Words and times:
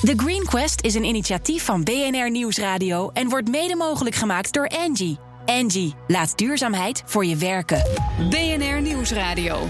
The 0.00 0.12
Green 0.16 0.44
Quest 0.44 0.80
is 0.84 0.94
een 0.94 1.04
initiatief 1.04 1.64
van 1.64 1.84
BNR 1.84 2.30
Nieuwsradio 2.30 3.10
en 3.12 3.28
wordt 3.28 3.48
mede 3.48 3.76
mogelijk 3.76 4.16
gemaakt 4.16 4.52
door 4.52 4.68
Angie. 4.68 5.18
Angie, 5.46 5.94
laat 6.06 6.38
duurzaamheid 6.38 7.02
voor 7.06 7.24
je 7.24 7.36
werken. 7.36 7.82
BNR 8.30 8.80
Nieuwsradio. 8.82 9.68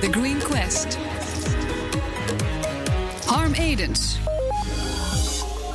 The 0.00 0.08
Green 0.10 0.38
Quest. 0.38 0.98
Harm 3.26 3.52
Edens. 3.52 4.18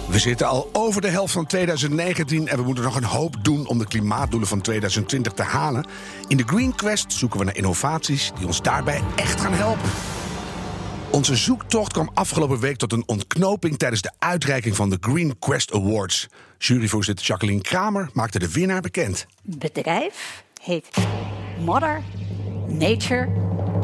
We 0.08 0.20
zitten 0.20 0.48
al 0.48 0.70
over 0.74 1.02
de 1.02 1.10
helft 1.10 1.34
van 1.34 1.46
2019 1.46 2.48
en 2.48 2.58
we 2.58 2.64
moeten 2.64 2.84
nog 2.84 2.96
een 2.96 3.04
hoop 3.04 3.36
doen 3.42 3.68
om 3.68 3.78
de 3.78 3.88
klimaatdoelen 3.88 4.50
van 4.50 4.62
2020 4.62 5.34
te 5.34 5.44
halen. 5.44 5.88
In 6.28 6.38
de 6.38 6.44
Green 6.46 6.76
Quest 6.76 7.14
zoeken 7.14 7.40
we 7.40 7.46
naar 7.46 7.56
innovaties 7.56 8.32
die 8.38 8.48
ons 8.48 8.62
daarbij 8.62 9.02
echt 9.16 9.42
gaan 9.42 9.54
helpen. 9.54 9.90
Onze 11.12 11.36
zoektocht 11.36 11.94
kwam 11.94 12.10
afgelopen 12.14 12.60
week 12.60 12.78
tot 12.78 12.94
een 12.94 13.04
ontknoping 13.06 13.78
tijdens 13.78 14.02
de 14.02 14.12
uitreiking 14.20 14.76
van 14.76 14.90
de 14.90 14.98
Green 15.00 15.40
Quest 15.40 15.74
Awards. 15.74 16.28
Juryvoorzitter 16.58 17.26
Jacqueline 17.26 17.62
Kramer 17.62 18.10
maakte 18.14 18.40
de 18.40 18.52
winnaar 18.52 18.82
bekend. 18.82 19.26
Het 19.46 19.60
bedrijf 19.60 20.44
heet 20.62 20.88
Mother 21.60 22.02
Nature 22.68 23.30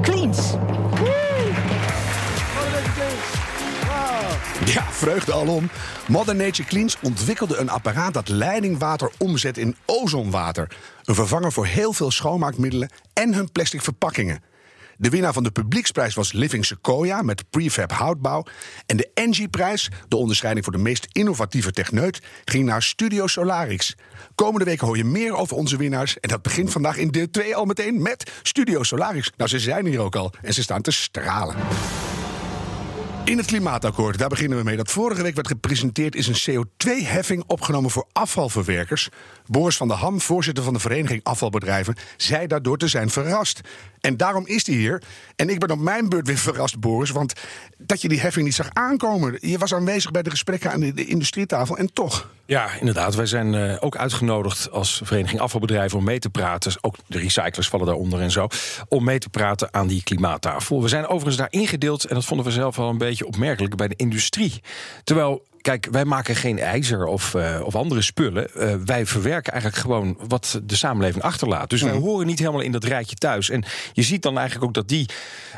Cleans. 0.01 0.53
Ja, 4.65 4.91
vreugde 4.91 5.33
alom. 5.33 5.69
Mother 6.07 6.35
Nature 6.35 6.67
Cleans 6.67 6.97
ontwikkelde 7.01 7.57
een 7.57 7.69
apparaat 7.69 8.13
dat 8.13 8.27
leidingwater 8.27 9.11
omzet 9.17 9.57
in 9.57 9.75
ozonwater. 9.85 10.75
Een 11.03 11.15
vervanger 11.15 11.51
voor 11.51 11.65
heel 11.65 11.93
veel 11.93 12.11
schoonmaakmiddelen 12.11 12.89
en 13.13 13.33
hun 13.33 13.51
plastic 13.51 13.81
verpakkingen. 13.81 14.41
De 14.97 15.09
winnaar 15.09 15.33
van 15.33 15.43
de 15.43 15.51
publieksprijs 15.51 16.13
was 16.13 16.31
Living 16.31 16.65
Sequoia 16.65 17.21
met 17.21 17.49
prefab 17.49 17.91
houtbouw. 17.91 18.45
En 18.85 18.97
de 18.97 19.09
Engie-prijs, 19.13 19.89
de 20.07 20.15
onderscheiding 20.15 20.65
voor 20.65 20.73
de 20.73 20.81
meest 20.81 21.07
innovatieve 21.11 21.71
techneut, 21.71 22.21
ging 22.45 22.65
naar 22.65 22.83
Studio 22.83 23.27
Solarix. 23.27 23.95
Komende 24.35 24.65
weken 24.65 24.87
hoor 24.87 24.97
je 24.97 25.03
meer 25.03 25.35
over 25.35 25.57
onze 25.57 25.77
winnaars. 25.77 26.19
En 26.19 26.29
dat 26.29 26.41
begint 26.41 26.71
vandaag 26.71 26.97
in 26.97 27.07
deel 27.07 27.29
2 27.31 27.55
al 27.55 27.65
meteen 27.65 28.01
met 28.01 28.31
Studio 28.41 28.83
Solarix. 28.83 29.31
Nou, 29.37 29.49
ze 29.49 29.59
zijn 29.59 29.85
hier 29.85 29.99
ook 29.99 30.15
al 30.15 30.33
en 30.41 30.53
ze 30.53 30.61
staan 30.61 30.81
te 30.81 30.91
stralen. 30.91 31.55
In 33.25 33.37
het 33.37 33.45
klimaatakkoord, 33.45 34.17
daar 34.17 34.29
beginnen 34.29 34.57
we 34.57 34.63
mee. 34.63 34.75
Dat 34.75 34.91
vorige 34.91 35.21
week 35.21 35.35
werd 35.35 35.47
gepresenteerd, 35.47 36.15
is 36.15 36.27
een 36.27 36.65
CO2-heffing 36.65 37.43
opgenomen 37.47 37.91
voor 37.91 38.07
afvalverwerkers. 38.11 39.09
Boris 39.45 39.77
van 39.77 39.87
der 39.87 39.97
Ham, 39.97 40.21
voorzitter 40.21 40.63
van 40.63 40.73
de 40.73 40.79
Vereniging 40.79 41.23
Afvalbedrijven, 41.23 41.95
zei 42.17 42.47
daardoor 42.47 42.77
te 42.77 42.87
zijn 42.87 43.09
verrast. 43.09 43.61
En 43.99 44.17
daarom 44.17 44.47
is 44.47 44.65
hij 44.65 44.75
hier. 44.75 45.03
En 45.35 45.49
ik 45.49 45.59
ben 45.59 45.71
op 45.71 45.79
mijn 45.79 46.09
beurt 46.09 46.27
weer 46.27 46.37
verrast, 46.37 46.79
Boris, 46.79 47.09
want 47.09 47.33
dat 47.77 48.01
je 48.01 48.07
die 48.07 48.19
heffing 48.19 48.45
niet 48.45 48.55
zag 48.55 48.69
aankomen. 48.73 49.37
Je 49.41 49.57
was 49.57 49.73
aanwezig 49.73 50.11
bij 50.11 50.23
de 50.23 50.29
gesprekken 50.29 50.71
aan 50.71 50.79
de, 50.79 50.93
de 50.93 51.05
industrietafel 51.05 51.77
en 51.77 51.93
toch. 51.93 52.29
Ja, 52.45 52.69
inderdaad. 52.79 53.15
Wij 53.15 53.25
zijn 53.25 53.53
uh, 53.53 53.75
ook 53.79 53.97
uitgenodigd 53.97 54.71
als 54.71 55.01
Vereniging 55.03 55.41
Afvalbedrijven 55.41 55.97
om 55.97 56.03
mee 56.03 56.19
te 56.19 56.29
praten. 56.29 56.73
Ook 56.81 56.95
de 57.07 57.19
recyclers 57.19 57.67
vallen 57.67 57.85
daaronder 57.85 58.21
en 58.21 58.31
zo. 58.31 58.47
Om 58.87 59.03
mee 59.03 59.19
te 59.19 59.29
praten 59.29 59.73
aan 59.73 59.87
die 59.87 60.03
klimaattafel. 60.03 60.81
We 60.81 60.87
zijn 60.87 61.07
overigens 61.07 61.37
daar 61.37 61.47
ingedeeld, 61.49 62.05
en 62.05 62.15
dat 62.15 62.25
vonden 62.25 62.45
we 62.45 62.51
zelf 62.51 62.75
wel 62.75 62.89
een 62.89 62.97
beetje 62.97 63.25
opmerkelijk, 63.25 63.75
bij 63.75 63.87
de 63.87 63.95
industrie. 63.95 64.61
Terwijl 65.03 65.43
Kijk, 65.65 65.87
wij 65.91 66.05
maken 66.05 66.35
geen 66.35 66.59
ijzer 66.59 67.05
of, 67.05 67.33
uh, 67.33 67.61
of 67.63 67.75
andere 67.75 68.01
spullen. 68.01 68.49
Uh, 68.55 68.75
wij 68.85 69.05
verwerken 69.05 69.51
eigenlijk 69.51 69.81
gewoon 69.81 70.17
wat 70.27 70.61
de 70.63 70.75
samenleving 70.75 71.23
achterlaat. 71.23 71.69
Dus 71.69 71.81
wij 71.81 71.91
horen 71.91 72.27
niet 72.27 72.39
helemaal 72.39 72.61
in 72.61 72.71
dat 72.71 72.83
rijtje 72.83 73.15
thuis. 73.15 73.49
En 73.49 73.63
je 73.93 74.01
ziet 74.03 74.21
dan 74.21 74.37
eigenlijk 74.37 74.67
ook 74.67 74.73
dat 74.73 74.87
die 74.87 75.09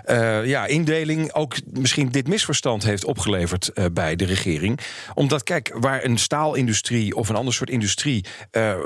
uh, 0.06 0.46
ja, 0.46 0.66
indeling 0.66 1.34
ook 1.34 1.56
misschien 1.74 2.10
dit 2.10 2.28
misverstand 2.28 2.84
heeft 2.84 3.06
opgeleverd 3.06 3.72
bij 3.94 4.16
de 4.16 4.26
regering. 4.26 4.80
Omdat, 5.14 5.44
kijk, 5.44 5.76
waar 5.80 6.04
een 6.04 6.18
staalindustrie 6.18 7.16
of 7.16 7.30
een 7.30 7.36
ander 7.36 7.54
soort 7.54 7.70
industrie 7.70 8.26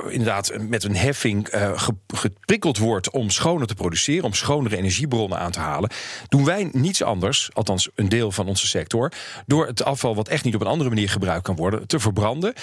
inderdaad 0.09 0.53
met 0.59 0.83
een 0.83 0.95
heffing 0.95 1.47
geprikkeld 2.08 2.77
wordt 2.77 3.11
om 3.11 3.30
schoner 3.30 3.67
te 3.67 3.76
produceren, 3.76 4.26
om 4.26 4.33
schonere 4.33 4.77
energiebronnen 4.77 5.39
aan 5.39 5.52
te 5.52 5.60
halen, 5.60 5.89
doen 6.27 6.45
wij 6.45 6.70
niets 6.71 7.04
anders, 7.04 7.49
althans 7.54 7.89
een 7.95 8.10
deel 8.10 8.31
van 8.31 8.48
onze 8.48 8.67
sector, 8.67 9.11
door 9.45 9.67
het 9.67 9.83
afval 9.83 10.15
wat 10.15 10.27
echt 10.27 10.43
niet 10.43 10.55
op 10.55 10.61
een 10.61 10.67
andere 10.67 10.89
manier 10.89 11.10
gebruikt 11.11 11.44
kan 11.44 11.55
worden, 11.55 11.88
te 11.88 11.99
verbranden. 11.99 12.54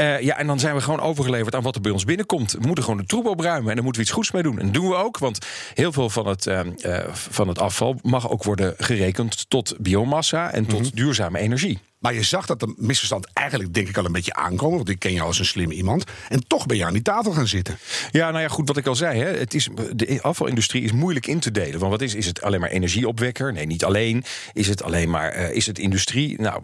Uh, 0.00 0.20
ja, 0.20 0.38
en 0.38 0.46
dan 0.46 0.58
zijn 0.58 0.74
we 0.74 0.80
gewoon 0.80 1.00
overgeleverd 1.00 1.54
aan 1.54 1.62
wat 1.62 1.74
er 1.74 1.80
bij 1.80 1.92
ons 1.92 2.04
binnenkomt. 2.04 2.52
We 2.52 2.66
moeten 2.66 2.84
gewoon 2.84 2.98
de 2.98 3.06
troep 3.06 3.26
opruimen 3.26 3.68
en 3.68 3.74
daar 3.74 3.84
moeten 3.84 4.02
we 4.02 4.06
iets 4.06 4.16
goeds 4.16 4.30
mee 4.30 4.42
doen. 4.42 4.58
En 4.58 4.64
dat 4.64 4.74
doen 4.74 4.88
we 4.88 4.94
ook, 4.94 5.18
want 5.18 5.38
heel 5.74 5.92
veel 5.92 6.10
van 6.10 6.26
het, 6.26 6.46
uh, 6.46 6.60
uh, 6.64 6.98
van 7.12 7.48
het 7.48 7.58
afval 7.58 7.98
mag 8.02 8.30
ook 8.30 8.42
worden 8.42 8.74
gerekend 8.78 9.50
tot 9.50 9.74
biomassa 9.78 10.52
en 10.52 10.66
tot 10.66 10.78
mm 10.78 10.84
-hmm. 10.84 10.94
duurzame 10.94 11.38
energie. 11.38 11.78
Maar 12.04 12.14
je 12.14 12.22
zag 12.22 12.46
dat 12.46 12.60
de 12.60 12.74
misverstand 12.76 13.26
eigenlijk, 13.32 13.74
denk 13.74 13.88
ik, 13.88 13.96
al 13.96 14.04
een 14.04 14.12
beetje 14.12 14.34
aankomen. 14.34 14.76
Want 14.76 14.88
ik 14.88 14.98
ken 14.98 15.12
jou 15.12 15.26
als 15.26 15.38
een 15.38 15.44
slim 15.44 15.70
iemand. 15.70 16.04
En 16.28 16.46
toch 16.46 16.66
ben 16.66 16.76
je 16.76 16.84
aan 16.84 16.92
die 16.92 17.02
tafel 17.02 17.32
gaan 17.32 17.48
zitten. 17.48 17.78
Ja, 18.10 18.30
nou 18.30 18.42
ja, 18.42 18.48
goed, 18.48 18.68
wat 18.68 18.76
ik 18.76 18.86
al 18.86 18.94
zei. 18.94 19.20
Hè, 19.20 19.26
het 19.26 19.54
is, 19.54 19.68
de 19.94 20.18
afvalindustrie 20.22 20.82
is 20.82 20.92
moeilijk 20.92 21.26
in 21.26 21.40
te 21.40 21.50
delen. 21.50 21.78
Want 21.78 21.90
wat 21.90 22.00
is, 22.00 22.14
is 22.14 22.26
het 22.26 22.42
alleen 22.42 22.60
maar 22.60 22.70
energieopwekker? 22.70 23.52
Nee, 23.52 23.66
niet 23.66 23.84
alleen. 23.84 24.24
Is 24.52 24.68
het 24.68 24.82
alleen 24.82 25.10
maar, 25.10 25.36
uh, 25.38 25.50
is 25.50 25.66
het 25.66 25.78
industrie? 25.78 26.40
Nou, 26.40 26.62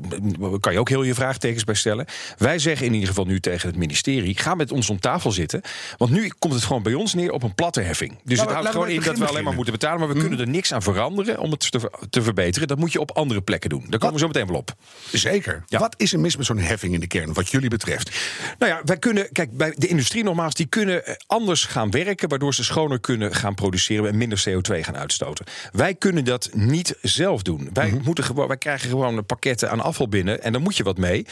kan 0.61 0.73
je 0.73 0.79
ook 0.79 0.89
heel 0.89 1.03
je 1.03 1.15
vraagtekens 1.15 1.65
bij 1.65 1.75
stellen. 1.75 2.07
Wij 2.39 2.59
zeggen 2.59 2.87
in 2.87 2.93
ieder 2.93 3.09
geval 3.09 3.25
nu 3.25 3.41
tegen 3.41 3.69
het 3.69 3.79
ministerie: 3.79 4.39
ga 4.39 4.55
met 4.55 4.73
ons 4.73 4.91
om 4.91 5.01
tafel 5.01 5.33
zitten. 5.33 5.61
Want 5.97 6.11
nu 6.11 6.33
komt 6.39 6.55
het 6.55 6.65
gewoon 6.65 6.83
bij 6.83 6.95
ons 6.95 7.15
neer 7.15 7.33
op 7.33 7.43
een 7.43 7.55
platte 7.55 7.81
heffing. 7.81 8.19
Dus 8.25 8.37
Nou, 8.37 8.49
het 8.49 8.57
houdt 8.57 8.71
gewoon 8.71 8.89
in 8.89 9.03
dat 9.03 9.19
we 9.19 9.27
alleen 9.27 9.45
maar 9.45 9.55
moeten 9.55 9.73
betalen. 9.73 9.99
Maar 9.99 10.09
we 10.09 10.21
kunnen 10.21 10.41
er 10.41 10.49
niks 10.49 10.73
aan 10.73 10.83
veranderen 10.83 11.39
om 11.39 11.51
het 11.51 11.71
te, 11.71 11.91
te 12.11 12.23
verbeteren. 12.23 12.69
Dat 12.69 12.79
moet 12.79 12.93
je 12.93 13.01
op 13.01 13.11
andere 13.11 13.43
plekken 13.43 13.71
doen. 13.71 13.85
Daar 13.89 13.99
komen 13.99 14.15
we 14.15 14.21
zo 14.21 14.27
meteen 14.27 14.47
wel 14.47 14.57
op. 14.57 14.75
Zeker. 15.13 15.30
Wat 15.69 15.95
is 15.97 16.13
er 16.13 16.21
mis 16.21 16.37
met 16.37 16.47
zo'n 16.47 16.59
heffing 16.59 16.95
in 16.95 17.01
de 17.01 17.07
kern, 17.07 17.33
wat 17.33 17.51
jullie 17.51 17.69
betreft? 17.69 18.11
Nou 18.59 18.73
ja, 18.73 18.81
wij 18.85 18.99
kunnen, 18.99 19.33
kijk, 19.33 19.57
bij 19.57 19.75
de 19.77 19.87
industrie 19.87 20.25
nogmaals, 20.25 20.55
die 20.55 20.67
kunnen 20.67 21.07
eh, 21.07 21.15
anders 21.27 21.65
gaan 21.65 21.91
werken, 21.91 22.29
waardoor 22.29 22.55
ze 22.55 22.65
schoner 22.65 23.01
kunnen 23.01 23.35
gaan 23.35 23.55
produceren 23.55 24.09
en 24.09 24.17
minder 24.17 24.45
CO2 24.49 24.81
gaan 24.81 24.97
uitstoten. 24.97 25.47
Wij 25.73 25.95
kunnen 25.95 26.25
dat 26.25 26.51
niet 26.53 26.97
zelf 27.03 27.43
doen. 27.43 27.71
Wij, 27.73 28.01
moeten 28.05 28.25
gewoon, 28.25 28.49
wij 28.49 28.57
krijgen 28.57 28.89
gewoon 28.89 29.27
pakketten 29.27 29.71
aan 29.71 29.81
afval 29.81 30.09
binnen 30.09 30.43
en 30.43 30.53
daar 30.53 30.63
moet 30.63 30.77
je 30.77 30.83
wat 30.83 30.99
mee. 30.99 31.27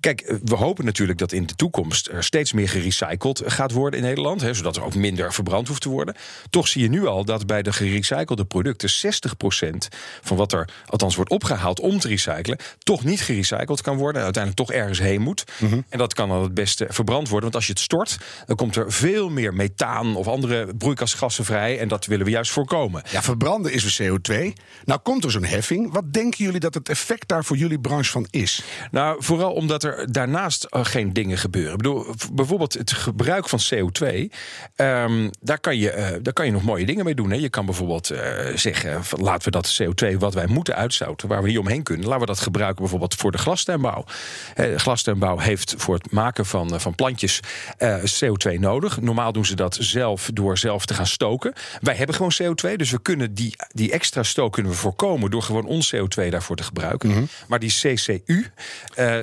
Kijk, 0.00 0.20
eh, 0.20 0.36
we 0.44 0.54
hopen 0.54 0.84
natuurlijk 0.84 1.18
dat 1.18 1.32
in 1.32 1.46
de 1.46 1.54
toekomst 1.54 2.08
er 2.08 2.24
steeds 2.24 2.52
meer 2.52 2.68
gerecycled 2.68 3.42
gaat 3.46 3.72
worden 3.72 4.00
in 4.00 4.06
Nederland, 4.06 4.40
hè, 4.40 4.54
zodat 4.54 4.76
er 4.76 4.84
ook 4.84 4.94
minder 4.94 5.32
verbrand 5.32 5.68
hoeft 5.68 5.82
te 5.82 5.88
worden. 5.88 6.14
Toch 6.50 6.68
zie 6.68 6.82
je 6.82 6.88
nu 6.88 7.06
al 7.06 7.24
dat 7.24 7.46
bij 7.46 7.62
de 7.62 7.72
gerecyclede 7.72 8.44
producten 8.44 8.90
60% 8.90 9.88
van 10.22 10.36
wat 10.36 10.52
er 10.52 10.68
althans 10.86 11.16
wordt 11.16 11.30
opgehaald 11.30 11.80
om 11.80 11.98
te 11.98 12.08
recyclen, 12.08 12.58
toch 12.78 13.04
niet 13.04 13.20
gerecycled 13.28 13.80
kan 13.80 13.96
worden. 13.96 14.16
En 14.16 14.24
uiteindelijk 14.24 14.68
toch 14.68 14.76
ergens 14.76 14.98
heen 14.98 15.20
moet. 15.20 15.44
En 15.88 15.98
dat 15.98 16.14
kan 16.14 16.28
dan 16.28 16.42
het 16.42 16.54
beste 16.54 16.86
verbrand 16.88 17.28
worden. 17.28 17.50
Want 17.50 17.54
als 17.54 17.66
je 17.66 17.72
het 17.72 17.80
stort, 17.80 18.18
dan 18.46 18.56
komt 18.56 18.76
er 18.76 18.92
veel 18.92 19.30
meer 19.30 19.54
methaan 19.54 20.16
of 20.16 20.26
andere 20.26 20.74
broeikasgassen 20.74 21.44
vrij. 21.44 21.78
En 21.78 21.88
dat 21.88 22.06
willen 22.06 22.24
we 22.24 22.30
juist 22.30 22.50
voorkomen. 22.50 23.02
Ja, 23.10 23.22
verbranden 23.22 23.72
is 23.72 23.96
weer 23.96 24.18
CO2. 24.20 24.62
Nou 24.84 25.00
komt 25.00 25.24
er 25.24 25.30
zo'n 25.30 25.44
heffing. 25.44 25.92
Wat 25.92 26.12
denken 26.12 26.44
jullie 26.44 26.60
dat 26.60 26.74
het 26.74 26.88
effect 26.88 27.28
daar 27.28 27.44
voor 27.44 27.56
jullie 27.56 27.80
branche 27.80 28.10
van 28.10 28.26
is? 28.30 28.62
Nou, 28.90 29.16
vooral 29.22 29.52
omdat 29.52 29.84
er 29.84 30.12
daarnaast 30.12 30.66
uh, 30.70 30.84
geen 30.84 31.12
dingen 31.12 31.38
gebeuren. 31.38 31.70
Ik 31.72 31.76
bedoel, 31.76 32.06
bijvoorbeeld 32.32 32.72
het 32.72 32.92
gebruik 32.92 33.48
van 33.48 33.60
CO2. 33.74 34.06
Um, 34.76 35.30
daar, 35.40 35.60
kan 35.60 35.78
je, 35.78 35.96
uh, 35.96 36.06
daar 36.22 36.32
kan 36.32 36.46
je 36.46 36.52
nog 36.52 36.62
mooie 36.62 36.86
dingen 36.86 37.04
mee 37.04 37.14
doen. 37.14 37.30
Hè. 37.30 37.36
Je 37.36 37.48
kan 37.48 37.64
bijvoorbeeld 37.66 38.12
uh, 38.12 38.18
zeggen: 38.54 39.04
van, 39.04 39.20
laten 39.20 39.44
we 39.44 39.50
dat 39.50 39.80
CO2 39.82 40.16
wat 40.18 40.34
wij 40.34 40.46
moeten 40.46 40.74
uitstoten, 40.74 41.28
waar 41.28 41.42
we 41.42 41.48
niet 41.48 41.58
omheen 41.58 41.82
kunnen, 41.82 42.06
laten 42.06 42.20
we 42.20 42.26
dat 42.26 42.40
gebruiken 42.40 42.80
bijvoorbeeld 42.80 43.14
voor 43.18 43.32
de 43.32 43.38
glastuinbouw. 43.38 44.04
De 44.54 44.78
glastuinbouw 44.78 45.38
heeft 45.38 45.74
voor 45.76 45.94
het 45.94 46.10
maken 46.10 46.46
van, 46.46 46.80
van 46.80 46.94
plantjes 46.94 47.40
CO2 48.24 48.58
nodig. 48.58 49.00
Normaal 49.00 49.32
doen 49.32 49.46
ze 49.46 49.56
dat 49.56 49.76
zelf 49.80 50.30
door 50.32 50.58
zelf 50.58 50.86
te 50.86 50.94
gaan 50.94 51.06
stoken. 51.06 51.52
Wij 51.80 51.94
hebben 51.94 52.14
gewoon 52.14 52.32
CO2, 52.42 52.76
dus 52.76 52.90
we 52.90 53.02
kunnen 53.02 53.34
die, 53.34 53.56
die 53.68 53.92
extra 53.92 54.22
stook 54.22 54.52
kunnen 54.52 54.72
we 54.72 54.78
voorkomen 54.78 55.30
door 55.30 55.42
gewoon 55.42 55.66
ons 55.66 55.94
CO2 55.96 56.28
daarvoor 56.28 56.56
te 56.56 56.62
gebruiken. 56.62 57.08
Mm 57.08 57.14
-hmm. 57.14 57.28
Maar 57.48 57.58
die 57.58 57.70
CCU. 57.70 58.46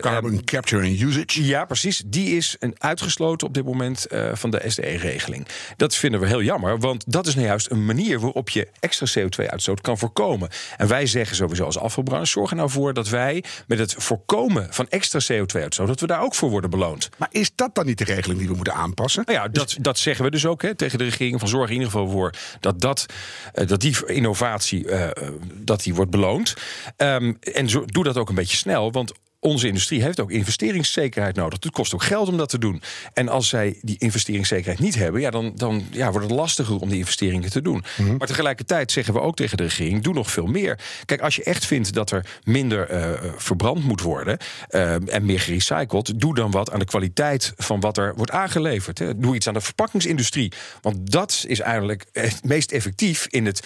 Carbon 0.01 0.43
Capture 0.43 0.87
and 0.87 0.99
Usage. 0.99 1.45
Ja, 1.45 1.65
precies. 1.65 2.03
Die 2.05 2.37
is 2.37 2.55
een 2.59 2.75
uitgesloten 2.77 3.47
op 3.47 3.53
dit 3.53 3.65
moment 3.65 4.05
uh, 4.11 4.29
van 4.33 4.49
de 4.49 4.61
SDE-regeling. 4.67 5.47
Dat 5.77 5.95
vinden 5.95 6.19
we 6.19 6.27
heel 6.27 6.41
jammer, 6.41 6.79
want 6.79 7.03
dat 7.07 7.27
is 7.27 7.35
nou 7.35 7.47
juist 7.47 7.71
een 7.71 7.85
manier 7.85 8.19
waarop 8.19 8.49
je 8.49 8.67
extra 8.79 9.21
CO2-uitstoot 9.21 9.81
kan 9.81 9.97
voorkomen. 9.97 10.49
En 10.77 10.87
wij 10.87 11.05
zeggen 11.05 11.35
sowieso 11.35 11.63
als 11.63 11.77
afvalbranche: 11.77 12.31
zorg 12.31 12.49
er 12.49 12.55
nou 12.55 12.69
voor 12.69 12.93
dat 12.93 13.09
wij 13.09 13.43
met 13.67 13.79
het 13.79 13.84
voorkomen 13.97 14.67
van 14.69 14.87
extra 14.89 15.19
CO2-uitstoot, 15.19 15.87
dat 15.87 15.99
we 15.99 16.07
daar 16.07 16.21
ook 16.21 16.35
voor 16.35 16.49
worden 16.49 16.69
beloond. 16.69 17.09
Maar 17.17 17.27
is 17.31 17.51
dat 17.55 17.75
dan 17.75 17.85
niet 17.85 17.97
de 17.97 18.03
regeling 18.03 18.39
die 18.39 18.47
we 18.47 18.55
moeten 18.55 18.73
aanpassen? 18.73 19.23
Nou 19.25 19.39
ja, 19.39 19.47
dat, 19.47 19.77
dat 19.81 19.99
zeggen 19.99 20.25
we 20.25 20.31
dus 20.31 20.45
ook 20.45 20.61
hè, 20.61 20.75
tegen 20.75 20.97
de 20.97 21.03
regering. 21.03 21.39
Van 21.39 21.49
zorg 21.49 21.67
in 21.67 21.73
ieder 21.73 21.91
geval 21.91 22.09
voor 22.09 22.33
dat, 22.59 22.81
dat, 22.81 23.05
uh, 23.53 23.67
dat 23.67 23.81
die 23.81 24.05
innovatie 24.05 24.87
uh, 24.87 25.07
dat 25.53 25.83
die 25.83 25.95
wordt 25.95 26.11
beloond. 26.11 26.53
Um, 26.97 27.37
en 27.53 27.69
zo, 27.69 27.85
doe 27.85 28.03
dat 28.03 28.17
ook 28.17 28.29
een 28.29 28.35
beetje 28.35 28.57
snel, 28.57 28.91
want 28.91 29.13
onze 29.45 29.67
industrie 29.67 30.01
heeft 30.01 30.19
ook 30.19 30.31
investeringszekerheid 30.31 31.35
nodig. 31.35 31.59
Het 31.61 31.71
kost 31.71 31.93
ook 31.93 32.03
geld 32.03 32.27
om 32.27 32.37
dat 32.37 32.49
te 32.49 32.57
doen. 32.57 32.81
En 33.13 33.29
als 33.29 33.49
zij 33.49 33.77
die 33.81 33.95
investeringszekerheid 33.97 34.79
niet 34.79 34.95
hebben, 34.95 35.21
ja, 35.21 35.29
dan, 35.29 35.51
dan 35.55 35.85
ja, 35.91 36.11
wordt 36.11 36.27
het 36.27 36.35
lastiger 36.35 36.79
om 36.79 36.89
die 36.89 36.97
investeringen 36.97 37.49
te 37.49 37.61
doen. 37.61 37.83
Mhm. 37.97 38.17
Maar 38.17 38.27
tegelijkertijd 38.27 38.91
zeggen 38.91 39.13
we 39.13 39.19
ook 39.19 39.35
tegen 39.35 39.57
de 39.57 39.63
regering: 39.63 40.03
doe 40.03 40.13
nog 40.13 40.31
veel 40.31 40.45
meer. 40.45 40.79
Kijk, 41.05 41.21
als 41.21 41.35
je 41.35 41.43
echt 41.43 41.65
vindt 41.65 41.93
dat 41.93 42.11
er 42.11 42.25
minder 42.43 42.89
eh, 42.89 43.09
verbrand 43.37 43.83
moet 43.83 44.01
worden 44.01 44.37
eh, 44.67 45.13
en 45.13 45.25
meer 45.25 45.39
gerecycled, 45.39 46.19
doe 46.19 46.35
dan 46.35 46.51
wat 46.51 46.71
aan 46.71 46.79
de 46.79 46.85
kwaliteit 46.85 47.53
van 47.57 47.79
wat 47.79 47.97
er 47.97 48.13
wordt 48.15 48.31
aangeleverd. 48.31 48.99
Hè. 48.99 49.17
Doe 49.17 49.35
iets 49.35 49.47
aan 49.47 49.53
de 49.53 49.61
verpakkingsindustrie. 49.61 50.51
Want 50.81 51.11
dat 51.11 51.43
is 51.47 51.59
eigenlijk 51.59 52.05
het 52.11 52.43
meest 52.43 52.71
effectief 52.71 53.27
in 53.29 53.45
het 53.45 53.63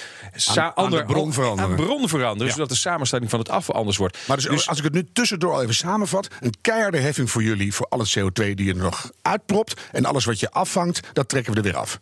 aan 0.76 1.06
bron 1.06 1.34
veranderen. 1.34 1.70
aan 1.70 1.76
bron 1.76 2.10
veranderen, 2.10 2.48
Ja. 2.48 2.54
zodat 2.54 2.70
de 2.70 2.76
samenstelling 2.76 3.30
van 3.30 3.40
het 3.40 3.50
afval 3.50 3.76
anders 3.76 3.98
wordt. 3.98 4.18
Maar 4.28 4.38
dus, 4.38 4.68
als 4.68 4.78
ik 4.78 4.84
het 4.84 4.94
nu 4.94 5.08
tussendoor 5.14 5.54
al 5.54 5.62
even 5.62 5.69
samenvat... 5.74 6.28
een 6.40 6.54
keiharde 6.62 6.98
heffing 6.98 7.32
voor 7.32 7.44
jullie 7.44 7.74
voor 7.74 7.88
al 7.90 8.00
het 8.00 8.20
CO2 8.20 8.32
die 8.34 8.66
je 8.66 8.74
er 8.74 8.78
nog 8.78 9.12
uitpropt... 9.22 9.82
en 9.92 10.06
alles 10.06 10.26
wat 10.26 10.40
je 10.40 10.52
afvangt, 10.52 11.10
dat 11.14 11.30
trekken 11.30 11.52
we 11.52 11.58
er 11.58 11.64
weer 11.64 11.78
af. 11.78 12.00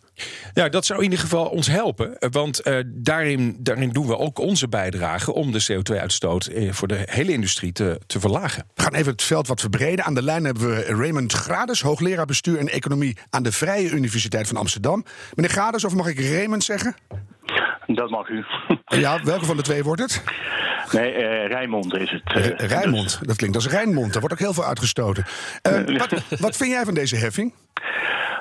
Ja, 0.54 0.68
dat 0.68 0.86
zou 0.86 0.98
in 0.98 1.04
ieder 1.04 1.18
geval 1.18 1.46
ons 1.46 1.66
helpen. 1.66 2.18
eh, 2.18 2.28
Want 2.30 2.60
eh, 2.60 2.78
daarin, 2.86 3.56
daarin 3.60 3.90
doen 3.90 4.06
we 4.06 4.18
ook 4.18 4.38
onze 4.38 4.68
bijdrage 4.68 5.32
om 5.32 5.52
de 5.52 5.66
CO2-uitstoot 5.72 6.46
eh, 6.46 6.72
voor 6.72 6.88
de 6.88 7.02
hele 7.04 7.32
industrie 7.32 7.72
te, 7.72 8.00
te 8.06 8.20
verlagen. 8.20 8.64
We 8.74 8.82
gaan 8.82 8.94
even 8.94 9.12
het 9.12 9.22
veld 9.22 9.46
wat 9.46 9.60
verbreden. 9.60 10.04
Aan 10.04 10.14
de 10.14 10.22
lijn 10.22 10.44
hebben 10.44 10.68
we 10.68 10.82
Raymond 10.82 11.32
Grades, 11.32 11.80
hoogleraar 11.80 12.26
bestuur 12.26 12.58
en 12.58 12.68
economie... 12.68 13.16
aan 13.30 13.42
de 13.42 13.52
Vrije 13.52 13.90
Universiteit 13.90 14.46
van 14.48 14.56
Amsterdam. 14.56 15.04
Meneer 15.34 15.50
Grades, 15.52 15.84
of 15.84 15.94
mag 15.94 16.06
ik 16.06 16.20
Raymond 16.20 16.64
zeggen? 16.64 16.96
Dat 17.86 18.10
mag 18.10 18.28
u. 18.28 18.44
Ja, 18.86 19.22
welke 19.22 19.44
van 19.44 19.56
de 19.56 19.62
twee 19.62 19.82
wordt 19.82 20.00
het? 20.00 20.22
Nee, 20.92 21.12
eh 21.12 21.46
Rijnmond 21.48 21.94
is 21.94 22.10
het. 22.10 22.22
eh, 22.24 22.44
R- 22.46 22.66
Rijnmond. 22.66 23.18
Dat 23.22 23.36
klinkt 23.36 23.56
als 23.56 23.68
Rijnmond. 23.68 24.10
Daar 24.12 24.20
wordt 24.20 24.34
ook 24.34 24.40
heel 24.42 24.54
veel 24.54 24.64
uitgestoten. 24.64 25.24
Eh, 25.62 25.98
wat, 25.98 26.12
wat 26.38 26.56
vind 26.56 26.70
jij 26.70 26.84
van 26.84 26.94
deze 26.94 27.16
heffing? 27.16 27.52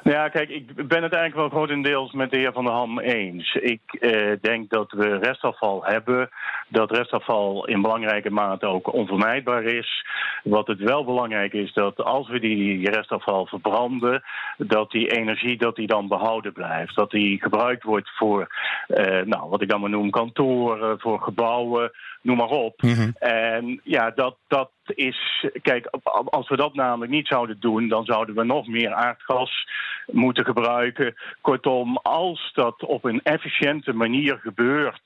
Nou 0.08 0.20
ja, 0.20 0.30
kijk, 0.30 0.50
ik 0.50 0.88
ben 0.88 1.04
het 1.04 1.14
eigenlijk 1.14 1.36
wel 1.36 1.50
grotendeels 1.50 2.12
met 2.12 2.32
de 2.32 2.38
heer 2.38 2.52
Van 2.54 2.64
der 2.64 2.74
Ham 2.74 3.00
eens. 3.00 3.54
Ik 3.54 3.82
eh, 4.00 4.32
denk 4.42 4.70
dat 4.70 4.92
we 4.92 5.18
restafval 5.18 5.86
hebben, 5.86 6.30
dat 6.68 6.92
restafval 6.92 7.68
in 7.68 7.82
belangrijke 7.82 8.30
mate 8.30 8.66
ook 8.66 8.94
onvermijdbaar 8.94 9.64
is. 9.64 10.06
Wat 10.44 10.68
het 10.68 10.80
wel 10.80 11.06
belangrijk 11.06 11.54
is, 11.54 11.74
dat 11.74 12.04
als 12.04 12.30
we 12.30 12.40
die 12.40 12.90
restafval 12.90 13.46
verbranden, 13.46 14.24
dat 14.58 14.92
die 14.92 15.12
energie 15.12 15.58
dat 15.58 15.76
die 15.76 15.88
dan 15.88 16.08
behouden 16.08 16.54
blijft. 16.54 16.96
Dat 16.96 17.12
die 17.12 17.42
gebruikt 17.42 17.84
wordt 17.84 18.10
voor, 18.10 18.48
eh, 18.88 19.22
nou, 19.26 19.50
wat 19.50 19.62
ik 19.62 19.70
dan 19.70 19.82
maar 19.82 19.90
noem, 19.90 20.10
kantoren, 20.10 21.00
voor 21.00 21.22
gebouwen, 21.22 21.92
noem 22.22 22.38
maar 22.38 22.50
op. 22.50 22.82
En 23.20 23.82
ja, 23.84 24.12
dat, 24.12 24.38
dat 24.48 24.70
is, 24.96 25.46
kijk, 25.62 25.88
als 26.26 26.50
we 26.50 26.56
dat 26.56 26.74
namelijk 26.74 27.12
niet 27.12 27.28
zouden 27.28 27.60
doen, 27.60 27.88
dan 27.88 28.06
zouden 28.06 28.36
we 28.36 28.44
nog 28.44 28.68
meer 28.68 28.94
aardgas 28.94 29.68
moeten 30.12 30.46
gebruiken. 30.46 31.16
Kortom, 31.42 31.98
als 31.98 32.52
dat 32.54 32.84
op 32.84 33.04
een 33.04 33.22
efficiënte 33.24 33.94
manier 33.94 34.38
gebeurt, 34.38 35.02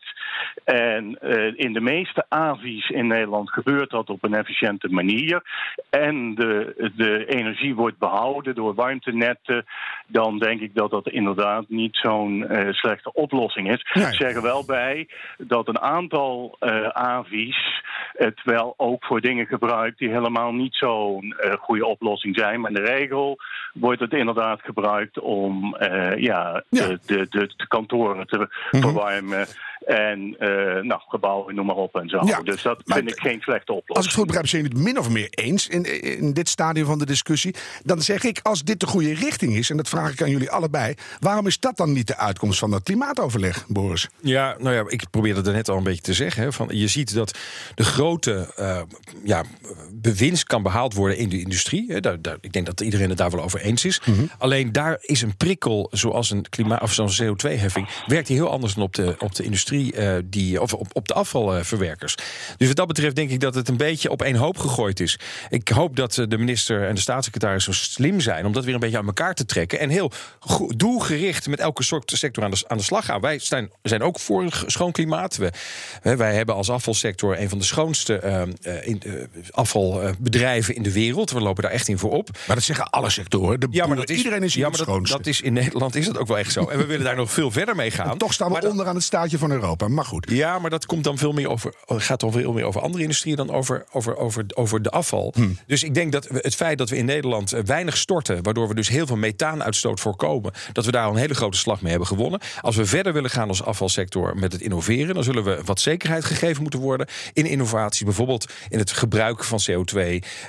en 0.63 1.17
eh, 1.19 1.51
in 1.55 1.73
de 1.73 1.81
meeste 1.81 2.25
avies 2.29 2.89
in 2.89 3.07
Nederland 3.07 3.49
gebeurt 3.49 3.89
dat 3.89 4.09
op 4.09 4.23
een 4.23 4.33
efficiënte 4.33 4.87
manier, 4.89 5.43
en 5.89 6.35
de, 6.35 6.91
de 6.95 7.25
energie 7.25 7.75
wordt 7.75 7.97
behouden 7.97 8.55
door 8.55 8.73
warmtenetten, 8.73 9.65
dan 10.07 10.39
denk 10.39 10.61
ik 10.61 10.75
dat 10.75 10.91
dat 10.91 11.09
inderdaad 11.09 11.65
niet 11.67 11.95
zo'n 11.95 12.47
eh, 12.47 12.73
slechte 12.73 13.13
oplossing 13.13 13.71
is. 13.71 13.89
Nee. 13.93 14.05
Ik 14.05 14.13
zeg 14.13 14.35
er 14.35 14.41
wel 14.41 14.65
bij 14.65 15.07
dat 15.37 15.67
een 15.67 15.79
aantal 15.79 16.55
eh 16.59 16.87
avies 16.87 17.83
het 18.13 18.43
wel 18.43 18.73
ook 18.77 19.05
voor 19.05 19.21
dingen 19.21 19.45
gebruikt 19.45 19.70
die 19.97 20.09
helemaal 20.09 20.53
niet 20.53 20.75
zo'n 20.75 21.35
eh, 21.37 21.53
goede 21.53 21.85
oplossing 21.85 22.35
zijn. 22.35 22.61
Maar 22.61 22.71
in 22.71 22.83
de 22.83 22.91
regel 22.91 23.37
wordt 23.73 23.99
het 23.99 24.13
inderdaad 24.13 24.61
gebruikt 24.61 25.19
om 25.19 25.75
eh, 25.75 26.17
ja, 26.17 26.63
Ja. 26.69 26.87
De, 26.87 26.99
de, 27.05 27.27
de, 27.29 27.53
de 27.57 27.67
kantoren 27.67 28.27
te 28.27 28.47
verwarmen. 28.71 29.47
En 29.91 30.35
eh, 30.39 30.83
nou, 30.83 31.01
gebouwen, 31.07 31.55
noem 31.55 31.65
maar 31.65 31.75
op 31.75 31.95
en 31.95 32.09
zo. 32.09 32.19
Ja, 32.25 32.41
dus 32.41 32.61
dat 32.61 32.81
maar 32.85 32.97
vind 32.97 33.11
ik 33.11 33.19
geen 33.19 33.41
slechte 33.41 33.71
oplossing. 33.71 33.97
Als 33.97 34.05
ik 34.05 34.11
het 34.11 34.19
goed 34.19 34.25
begrijp, 34.25 34.47
zijn 34.47 34.61
jullie 34.61 34.77
het 34.77 34.87
min 34.87 34.99
of 34.99 35.09
meer 35.09 35.27
eens 35.29 35.67
in, 35.67 36.01
in 36.19 36.33
dit 36.33 36.49
stadium 36.49 36.85
van 36.85 36.99
de 36.99 37.05
discussie. 37.05 37.55
Dan 37.83 38.01
zeg 38.01 38.23
ik, 38.23 38.39
als 38.43 38.63
dit 38.63 38.79
de 38.79 38.87
goede 38.87 39.13
richting 39.13 39.55
is, 39.55 39.69
en 39.69 39.77
dat 39.77 39.89
vraag 39.89 40.11
ik 40.11 40.21
aan 40.21 40.29
jullie 40.29 40.51
allebei, 40.51 40.93
waarom 41.19 41.47
is 41.47 41.59
dat 41.59 41.77
dan 41.77 41.91
niet 41.91 42.07
de 42.07 42.17
uitkomst 42.17 42.59
van 42.59 42.71
dat 42.71 42.83
klimaatoverleg, 42.83 43.65
Boris? 43.67 44.09
Ja, 44.21 44.55
nou 44.59 44.75
ja, 44.75 44.83
ik 44.87 45.03
probeerde 45.09 45.41
het 45.41 45.53
net 45.53 45.69
al 45.69 45.77
een 45.77 45.83
beetje 45.83 46.01
te 46.01 46.13
zeggen. 46.13 46.43
Hè, 46.43 46.51
van, 46.51 46.67
je 46.71 46.87
ziet 46.87 47.13
dat 47.13 47.37
de 47.75 47.83
grote 47.83 48.53
eh, 48.55 48.81
ja, 49.23 49.43
bewinst 49.91 50.43
kan 50.43 50.63
behaald 50.63 50.93
worden 50.93 51.17
in 51.17 51.29
de 51.29 51.39
industrie. 51.39 51.91
Hè, 51.91 51.99
daar, 51.99 52.21
daar, 52.21 52.37
ik 52.41 52.53
denk 52.53 52.65
dat 52.65 52.81
iedereen 52.81 53.09
het 53.09 53.17
daar 53.17 53.31
wel 53.31 53.43
over 53.43 53.61
eens 53.61 53.85
is. 53.85 54.01
Alleen 54.37 54.71
daar 54.71 54.97
is 55.01 55.21
een 55.21 55.37
prikkel, 55.37 55.87
zoals 55.91 56.29
een 56.31 56.49
klimaat 56.49 56.81
of 56.81 56.93
zo'n 56.93 57.09
CO2-heffing, 57.21 57.87
werkt 58.05 58.27
die 58.27 58.35
heel 58.35 58.49
anders 58.49 58.73
dan 58.73 58.83
op 58.83 58.93
de, 58.93 59.15
op 59.19 59.35
de 59.35 59.43
industrie, 59.43 59.80
eh, 59.89 60.13
die, 60.25 60.61
of 60.61 60.73
op, 60.73 60.87
op 60.93 61.07
de 61.07 61.13
afvalverwerkers. 61.13 62.15
Dus 62.57 62.67
wat 62.67 62.75
dat 62.75 62.87
betreft 62.87 63.15
denk 63.15 63.29
ik 63.29 63.39
dat 63.39 63.55
het 63.55 63.67
een 63.69 63.77
beetje 63.77 64.09
op 64.09 64.21
één 64.21 64.35
hoop 64.35 64.57
gegooid 64.57 64.99
is. 64.99 65.19
Ik 65.49 65.67
hoop 65.69 65.95
dat 65.95 66.17
eh, 66.17 66.25
de 66.27 66.37
minister 66.37 66.87
en 66.87 66.95
de 66.95 67.01
staatssecretaris 67.01 67.63
zo 67.63 67.71
slim 67.71 68.19
zijn 68.19 68.45
om 68.45 68.51
dat 68.53 68.65
weer 68.65 68.73
een 68.73 68.79
beetje 68.79 68.97
aan 68.97 69.05
elkaar 69.05 69.33
te 69.33 69.45
trekken. 69.45 69.79
En 69.79 69.89
heel 69.89 70.11
doelgericht 70.75 71.47
met 71.47 71.59
elke 71.59 71.83
soort 71.83 72.11
sector 72.15 72.43
aan 72.43 72.51
de, 72.51 72.63
aan 72.67 72.77
de 72.77 72.83
slag 72.83 73.05
gaan. 73.05 73.21
Wij 73.21 73.39
zijn, 73.39 73.71
zijn 73.83 74.01
ook 74.01 74.19
voor 74.19 74.41
een 74.41 74.51
schoon 74.65 74.91
klimaat. 74.91 75.35
We, 75.37 75.51
hè, 76.01 76.15
wij 76.15 76.33
hebben 76.35 76.55
als 76.55 76.69
afvalsector 76.69 77.39
een 77.39 77.49
van 77.49 77.57
de 77.57 77.63
schoonste 77.65 78.15
eh, 78.17 78.41
eh, 78.41 78.87
in, 78.87 79.01
afvalbedrijven 79.51 80.75
in 80.75 80.83
de 80.83 80.91
wereld. 80.91 81.31
We 81.31 81.41
lopen 81.41 81.63
daar 81.63 81.71
echt 81.71 81.87
in 81.87 81.97
voor 81.97 82.11
op. 82.11 82.29
Maar 82.47 82.55
dat 82.55 82.65
zeggen 82.65 82.89
alle 82.89 83.09
sectoren. 83.09 83.59
De 83.59 83.67
boeren, 83.67 84.11
iedereen 84.17 84.43
is 84.43 84.53
hier 84.53 84.63
ja, 84.63 84.69
maar 84.69 84.85
dat, 84.85 85.07
dat 85.07 85.25
is 85.27 85.41
in 85.41 85.53
Nederland 85.53 85.95
is 85.95 86.05
dat 86.05 86.17
ook 86.17 86.27
wel 86.27 86.37
echt 86.37 86.51
zo. 86.51 86.67
En 86.67 86.77
we 86.77 86.85
willen 86.85 87.05
daar 87.05 87.15
nog 87.15 87.31
veel 87.31 87.51
verder 87.51 87.75
mee 87.75 87.91
gaan. 87.91 88.09
En 88.11 88.17
toch 88.17 88.33
staan 88.33 88.47
we 88.47 88.53
Maar 88.53 88.61
dat- 88.61 88.71
onderaan 88.71 88.95
het 88.95 89.03
staatje 89.03 89.37
van 89.37 89.49
Europa. 89.51 89.60
Maar 89.87 90.05
goed. 90.05 90.29
ja, 90.29 90.59
maar 90.59 90.69
dat 90.69 90.85
komt 90.85 91.03
dan 91.03 91.17
veel 91.17 91.31
meer 91.31 91.49
over, 91.49 91.73
gaat 91.87 92.19
dan 92.19 92.31
veel 92.31 92.53
meer 92.53 92.63
over 92.63 92.81
andere 92.81 93.03
industrieën 93.03 93.35
dan 93.35 93.51
over, 93.51 93.85
over, 93.91 94.17
over, 94.17 94.45
over 94.53 94.81
de 94.81 94.89
afval. 94.89 95.31
Hmm. 95.35 95.57
Dus 95.67 95.83
ik 95.83 95.93
denk 95.93 96.11
dat 96.11 96.27
het 96.31 96.55
feit 96.55 96.77
dat 96.77 96.89
we 96.89 96.97
in 96.97 97.05
Nederland 97.05 97.53
eh, 97.53 97.63
weinig 97.63 97.97
storten, 97.97 98.43
waardoor 98.43 98.67
we 98.67 98.75
dus 98.75 98.89
heel 98.89 99.07
veel 99.07 99.15
methaanuitstoot 99.15 99.99
voorkomen, 99.99 100.53
dat 100.73 100.85
we 100.85 100.91
daar 100.91 101.05
al 101.05 101.11
een 101.11 101.17
hele 101.17 101.33
grote 101.33 101.57
slag 101.57 101.81
mee 101.81 101.89
hebben 101.89 102.07
gewonnen. 102.07 102.39
Als 102.61 102.75
we 102.75 102.85
verder 102.85 103.13
willen 103.13 103.29
gaan 103.29 103.47
als 103.47 103.63
afvalsector 103.63 104.37
met 104.37 104.51
het 104.51 104.61
innoveren, 104.61 105.13
dan 105.13 105.23
zullen 105.23 105.43
we 105.43 105.61
wat 105.65 105.79
zekerheid 105.79 106.25
gegeven 106.25 106.61
moeten 106.61 106.79
worden 106.79 107.07
in 107.33 107.45
innovatie, 107.45 108.05
bijvoorbeeld 108.05 108.51
in 108.69 108.79
het 108.79 108.91
gebruik 108.91 109.43
van 109.43 109.59
CO2 109.71 109.99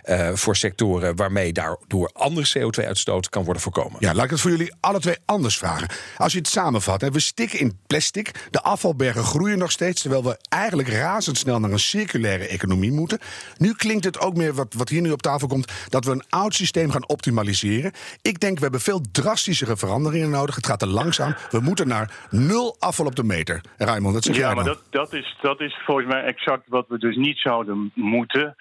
eh, 0.02 0.30
voor 0.34 0.56
sectoren 0.56 1.16
waarmee 1.16 1.52
daardoor 1.52 2.10
andere 2.12 2.48
CO2-uitstoot 2.58 3.28
kan 3.28 3.44
worden 3.44 3.62
voorkomen. 3.62 3.96
Ja, 3.98 4.14
laat 4.14 4.24
ik 4.24 4.30
het 4.30 4.40
voor 4.40 4.50
jullie 4.50 4.74
alle 4.80 5.00
twee 5.00 5.16
anders 5.24 5.58
vragen. 5.58 5.88
Als 6.16 6.32
je 6.32 6.38
het 6.38 6.48
samenvat, 6.48 7.00
hè, 7.00 7.10
we 7.10 7.20
stikken 7.20 7.58
in 7.58 7.78
plastic. 7.86 8.48
De 8.50 8.62
afvalbergen 9.02 9.38
groeien 9.38 9.58
nog 9.58 9.70
steeds, 9.70 10.02
terwijl 10.02 10.24
we 10.24 10.36
eigenlijk 10.48 10.88
razendsnel 10.88 11.60
naar 11.60 11.70
een 11.70 11.78
circulaire 11.78 12.46
economie 12.46 12.92
moeten. 12.92 13.18
Nu 13.56 13.74
klinkt 13.74 14.04
het 14.04 14.20
ook 14.20 14.36
meer, 14.36 14.54
wat, 14.54 14.74
wat 14.74 14.88
hier 14.88 15.02
nu 15.02 15.10
op 15.10 15.22
tafel 15.22 15.48
komt, 15.48 15.72
dat 15.88 16.04
we 16.04 16.10
een 16.10 16.22
oud 16.28 16.54
systeem 16.54 16.90
gaan 16.90 17.08
optimaliseren. 17.08 17.92
Ik 18.22 18.40
denk, 18.40 18.56
we 18.56 18.62
hebben 18.62 18.80
veel 18.80 19.00
drastischere 19.12 19.76
veranderingen 19.76 20.30
nodig. 20.30 20.54
Het 20.54 20.66
gaat 20.66 20.78
te 20.78 20.86
langzaam. 20.86 21.34
We 21.50 21.60
moeten 21.60 21.88
naar 21.88 22.10
nul 22.30 22.76
afval 22.78 23.06
op 23.06 23.16
de 23.16 23.24
meter. 23.24 23.60
Raymond, 23.78 24.14
dat 24.14 24.24
zeg 24.24 24.36
jij 24.36 24.48
Ja, 24.48 24.54
maar 24.54 24.64
dat, 24.64 24.82
dat, 24.90 25.12
is, 25.12 25.36
dat 25.40 25.60
is 25.60 25.80
volgens 25.84 26.06
mij 26.06 26.22
exact 26.24 26.68
wat 26.68 26.88
we 26.88 26.98
dus 26.98 27.16
niet 27.16 27.38
zouden 27.38 27.90
moeten. 27.94 28.56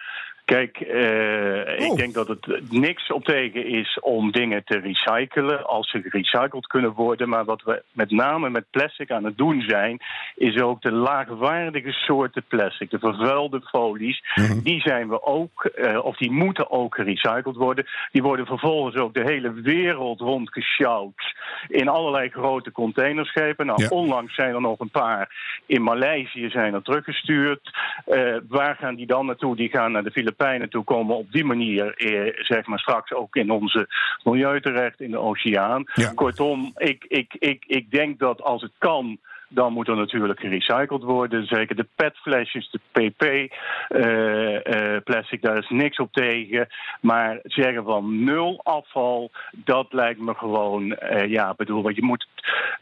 Kijk, 0.52 0.78
eh, 0.80 1.80
Oh. 1.80 1.92
ik 1.92 1.96
denk 1.98 2.14
dat 2.14 2.28
het 2.28 2.72
niks 2.72 3.12
op 3.12 3.24
tegen 3.24 3.66
is 3.66 4.00
om 4.02 4.32
dingen 4.32 4.64
te 4.64 4.80
recyclen 4.80 5.66
als 5.68 5.90
ze 5.90 6.02
gerecycled 6.02 6.68
kunnen 6.68 6.94
worden. 6.94 7.30
Maar 7.30 7.46
wat 7.46 7.62
we 7.64 7.84
met 7.92 8.12
name 8.12 8.50
met 8.50 8.66
plastic 8.72 9.12
aan 9.12 9.24
het 9.24 9.38
doen 9.38 9.62
zijn, 9.62 9.98
is 10.36 10.62
ook 10.62 10.82
de 10.82 10.92
laagwaardige 10.92 11.92
soorten 11.92 12.44
plastic, 12.48 12.90
de 12.90 13.00
vervuilde 13.00 13.62
folies, 13.62 14.24
die 14.64 14.82
zijn 14.82 15.10
we 15.10 15.24
ook, 15.24 15.64
eh, 15.66 16.06
of 16.06 16.18
die 16.18 16.32
moeten 16.32 16.72
ook 16.72 16.96
gerecycled 16.96 17.56
worden. 17.56 17.86
Die 18.12 18.22
worden 18.24 18.46
vervolgens 18.46 18.96
ook 18.96 19.14
de 19.14 19.24
hele 19.26 19.54
wereld 19.54 20.20
rondgesjouwd 20.20 21.36
in 21.68 21.88
allerlei 21.88 22.30
grote 22.30 22.72
containerschepen. 22.72 23.66
Nou, 23.66 23.82
Ja. 23.82 23.90
onlangs 23.90 24.36
zijn 24.36 24.54
er 24.54 24.62
nog 24.62 24.80
een 24.80 24.90
paar 24.90 25.30
in 25.66 25.84
Maleisië 25.84 26.50
zijn 26.50 26.74
er 26.74 26.82
teruggestuurd. 26.84 27.78
Eh, 28.06 28.36
waar 28.48 28.76
gaan 28.76 28.96
die 28.96 29.08
dan 29.08 29.26
naartoe? 29.26 29.56
Die 29.56 29.70
gaan 29.70 29.92
naar 29.92 30.04
de 30.04 30.12
Filipijnen 30.12 30.40
toe, 30.70 30.84
komen 30.84 31.16
op 31.16 31.32
die 31.32 31.46
manier 31.46 31.94
eh, 31.96 32.46
zeg 32.46 32.66
maar 32.66 32.80
straks 32.80 33.14
ook 33.14 33.36
in 33.36 33.50
onze 33.50 33.88
milieu 34.24 34.62
terecht, 34.62 35.02
in 35.02 35.12
de 35.12 35.20
oceaan. 35.20 35.84
Ja. 35.94 36.12
Kortom, 36.14 36.72
ik, 36.76 37.06
ik, 37.08 37.36
ik, 37.40 37.64
ik 37.68 37.92
denk 37.92 38.20
dat 38.20 38.42
als 38.42 38.62
het 38.62 38.72
kan. 38.78 39.20
Dan 39.54 39.74
moet 39.74 39.88
er 39.88 39.96
natuurlijk 39.96 40.40
gerecycled 40.40 41.04
worden. 41.04 41.46
Zeker 41.46 41.76
de 41.76 41.88
petflesjes, 41.96 42.72
de 42.72 42.80
PP-plastic, 43.90 45.42
daar 45.42 45.58
is 45.58 45.70
niks 45.70 45.98
op 45.98 46.12
tegen. 46.12 46.68
Maar 47.02 47.40
zeggen 47.44 47.84
van 47.84 48.24
nul 48.24 48.60
afval, 48.64 49.32
dat 49.52 49.94
lijkt 49.94 50.20
me 50.20 50.34
gewoon, 50.34 50.96
eh, 50.96 51.30
ja, 51.30 51.54
bedoel, 51.58 51.82
want 51.84 51.96
je 51.96 52.04
moet 52.04 52.28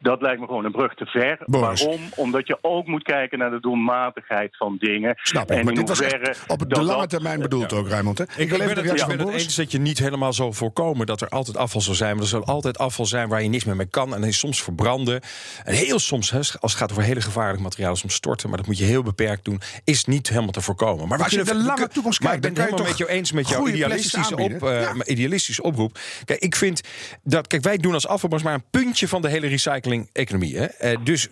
Dat 0.02 0.22
lijkt 0.22 0.40
me 0.40 0.46
gewoon 0.46 0.66
een 0.66 0.72
brug 0.72 0.94
te 0.94 1.06
ver. 1.06 1.38
Boris. 1.46 1.84
Waarom? 1.84 2.02
Omdat 2.16 2.48
je 2.48 2.58
ook 2.62 2.88
moet 2.88 3.04
kijken 3.04 3.38
naar 3.40 3.50
de 3.50 3.60
doelmatigheid 3.60 4.58
van 4.58 4.78
dingen. 4.80 5.14
Snap 5.22 5.52
ik, 5.52 5.58
En 5.58 5.66
maar 5.66 5.74
dit 5.74 5.88
was 5.88 6.00
hoeverre 6.00 6.28
echt 6.30 6.44
op 6.48 6.60
de 6.60 6.68
dat 6.68 6.84
lange 6.84 7.00
dat- 7.00 7.10
termijn 7.10 7.40
bedoeld 7.40 7.74
ook, 7.74 7.88
Raymond. 7.88 8.18
Hè? 8.18 8.24
Ik, 8.24 8.30
wil 8.36 8.46
ik 8.46 8.52
even 8.52 8.58
ben 8.58 8.68
het, 8.70 8.78
ik 9.02 9.08
ben 9.08 9.18
van 9.18 9.28
het 9.28 9.36
eens 9.36 9.56
dat 9.56 9.72
je 9.72 9.80
niet 9.80 10.00
helemaal 10.00 10.34
zal 10.34 10.54
voorkomen 10.54 11.06
dat 11.06 11.22
er 11.22 11.30
altijd 11.30 11.58
afval 11.58 11.82
zal 11.82 11.94
zijn. 11.94 12.14
Maar 12.14 12.24
er 12.24 12.30
zal 12.30 12.46
altijd 12.46 12.78
afval 12.78 13.06
zijn 13.06 13.30
waar 13.30 13.44
je 13.44 13.50
niks 13.50 13.64
meer 13.64 13.76
mee 13.76 13.86
kan. 13.90 14.16
En 14.24 14.34
soms 14.34 14.64
verbranden. 14.64 15.22
En 15.64 15.74
heel 15.74 16.00
soms, 16.00 16.32
hè, 16.32 16.38
als 16.38 16.58
het 16.60 16.72
gaat 16.72 16.92
over 16.92 17.04
hele 17.04 17.22
gevaarlijke 17.22 17.62
materialen, 17.64 17.98
soms 17.98 18.14
storten. 18.14 18.50
Maar 18.50 18.58
dat 18.58 18.68
moet 18.68 18.78
je 18.78 18.84
heel 18.86 19.04
beperkt 19.04 19.46
doen. 19.46 19.62
Is 19.84 20.06
niet 20.06 20.30
helemaal 20.30 20.52
te 20.52 20.62
voorkomen. 20.62 21.08
Maar, 21.08 21.18
we 21.18 21.24
als 21.24 21.34
je 21.34 21.44
de 21.44 21.56
lange 21.56 21.88
toekomst 21.88 22.22
Maar 22.22 22.34
ik 22.34 22.42
kijkt, 22.42 22.56
ben 22.56 22.64
het 22.64 22.72
helemaal 22.74 22.90
met 22.92 22.98
jou 22.98 23.10
eens 23.20 23.32
met 23.32 23.50
jouw 23.50 23.68
idealistische, 23.68 24.38
op, 24.38 24.64
eh, 24.64 24.82
Ja. 24.82 24.94
idealistische 25.06 25.62
oproep. 25.64 26.00
Kijk, 26.26 26.40
ik 26.40 26.56
vind 26.56 26.82
dat. 27.24 27.48
Kijk, 27.48 27.64
wij 27.64 27.78
doen 27.78 27.94
als 27.94 28.08
afvalbranche 28.08 28.48
maar 28.48 28.56
een 28.58 28.70
puntje 28.82 29.08
van 29.08 29.22
de 29.22 29.30
hele 29.30 29.48
recycling-economie. 29.90 30.58
Hè? 30.58 30.66
Eh, 30.66 30.98
dus, 31.04 31.28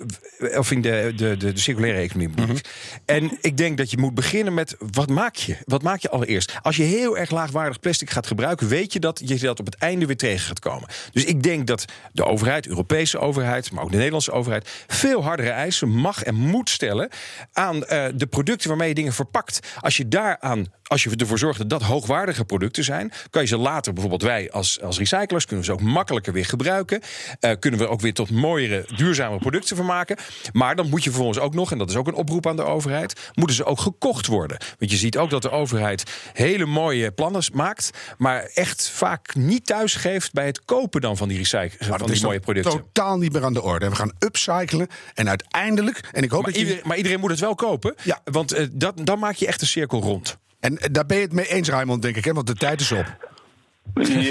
of 0.55 0.71
in 0.71 0.81
de, 0.81 1.13
de, 1.15 1.37
de, 1.37 1.53
de 1.53 1.59
circulaire 1.59 1.99
economie. 1.99 2.55
ik. 2.55 2.69
En 3.05 3.37
ik 3.41 3.57
denk 3.57 3.77
dat 3.77 3.91
je 3.91 3.97
moet 3.97 4.13
beginnen 4.13 4.53
met 4.53 4.75
wat 4.91 5.09
maak 5.09 5.35
je? 5.35 5.57
Wat 5.65 5.83
maak 5.83 5.99
je 5.99 6.09
allereerst? 6.09 6.53
Als 6.61 6.75
je 6.75 6.83
heel 6.83 7.17
erg 7.17 7.31
laagwaardig 7.31 7.79
plastic 7.79 8.09
gaat 8.09 8.27
gebruiken, 8.27 8.67
weet 8.67 8.93
je 8.93 8.99
dat 8.99 9.21
je 9.25 9.39
dat 9.39 9.59
op 9.59 9.65
het 9.65 9.75
einde 9.75 10.05
weer 10.05 10.17
tegen 10.17 10.45
gaat 10.45 10.59
komen. 10.59 10.89
Dus 11.11 11.23
ik 11.23 11.43
denk 11.43 11.67
dat 11.67 11.85
de 12.11 12.25
overheid, 12.25 12.67
Europese 12.67 13.19
overheid, 13.19 13.71
maar 13.71 13.83
ook 13.83 13.89
de 13.89 13.95
Nederlandse 13.95 14.31
overheid, 14.31 14.69
veel 14.87 15.23
hardere 15.23 15.49
eisen 15.49 15.89
mag 15.89 16.23
en 16.23 16.35
moet 16.35 16.69
stellen 16.69 17.09
aan 17.53 17.85
eh, 17.85 18.05
de 18.15 18.27
producten 18.27 18.69
waarmee 18.69 18.87
je 18.87 18.93
dingen 18.93 19.13
verpakt. 19.13 19.59
Als 19.79 19.97
je 19.97 20.07
daaraan, 20.07 20.65
als 20.87 21.03
je 21.03 21.15
ervoor 21.15 21.37
zorgt 21.39 21.57
dat 21.59 21.69
dat 21.69 21.81
hoogwaardige 21.81 22.45
producten 22.45 22.83
zijn, 22.83 23.11
kan 23.29 23.41
je 23.41 23.47
ze 23.47 23.57
later, 23.57 23.91
bijvoorbeeld 23.93 24.21
wij 24.21 24.51
als, 24.51 24.81
als 24.81 24.97
recyclers, 24.97 25.45
kunnen 25.45 25.65
we 25.65 25.71
ze 25.71 25.77
ook 25.77 25.85
makkelijker 25.87 26.33
weer 26.33 26.45
gebruiken. 26.45 27.01
Eh, 27.39 27.51
kunnen 27.59 27.79
we 27.79 27.87
ook 27.87 28.01
weer 28.01 28.13
tot 28.13 28.29
mooiere, 28.29 28.85
duurzame 28.95 29.37
producten 29.37 29.75
van 29.75 29.85
maken. 29.85 30.17
Maar 30.53 30.75
dan 30.75 30.89
moet 30.89 31.03
je 31.03 31.09
vervolgens 31.09 31.39
ook 31.39 31.53
nog, 31.53 31.71
en 31.71 31.77
dat 31.77 31.89
is 31.89 31.95
ook 31.95 32.07
een 32.07 32.13
oproep 32.13 32.47
aan 32.47 32.55
de 32.55 32.63
overheid, 32.63 33.31
moeten 33.33 33.55
ze 33.55 33.65
ook 33.65 33.79
gekocht 33.79 34.27
worden. 34.27 34.57
Want 34.79 34.91
je 34.91 34.97
ziet 34.97 35.17
ook 35.17 35.29
dat 35.29 35.41
de 35.41 35.49
overheid 35.49 36.03
hele 36.33 36.65
mooie 36.65 37.11
plannen 37.11 37.43
maakt, 37.53 37.89
maar 38.17 38.43
echt 38.53 38.89
vaak 38.89 39.35
niet 39.35 39.65
thuis 39.65 39.95
geeft 39.95 40.33
bij 40.33 40.45
het 40.45 40.65
kopen 40.65 41.01
dan 41.01 41.17
van 41.17 41.27
die 41.27 41.37
recyclen, 41.37 41.87
van 41.87 41.97
dat 41.97 42.07
die 42.07 42.15
is 42.15 42.21
mooie 42.21 42.39
producten. 42.39 42.71
totaal 42.71 43.17
niet 43.17 43.33
meer 43.33 43.43
aan 43.43 43.53
de 43.53 43.61
orde. 43.61 43.89
We 43.89 43.95
gaan 43.95 44.11
upcyclen. 44.19 44.87
En 45.13 45.29
uiteindelijk, 45.29 46.09
en 46.11 46.23
ik 46.23 46.29
hoop 46.29 46.41
Maar 46.41 46.51
dat 46.51 46.59
je... 46.59 46.65
iedereen, 46.67 46.87
maar 46.87 46.97
iedereen 46.97 47.19
moet 47.19 47.29
het 47.29 47.39
wel 47.39 47.55
kopen, 47.55 47.95
Ja. 48.03 48.19
want 48.23 48.51
eh, 48.51 48.65
dat, 48.71 48.93
dan 49.03 49.19
maak 49.19 49.35
je 49.35 49.47
echt 49.47 49.61
een 49.61 49.67
cirkel 49.67 50.01
rond. 50.01 50.37
En 50.67 50.77
eh, 50.77 50.87
daar 50.91 51.05
ben 51.05 51.17
je 51.17 51.23
het 51.23 51.33
mee 51.33 51.47
eens, 51.47 51.69
Raymond, 51.69 52.01
denk 52.01 52.15
ik, 52.15 52.25
hè? 52.25 52.33
want 52.33 52.47
de 52.47 52.55
tijd 52.55 52.79
is 52.79 52.91
op. 52.91 53.05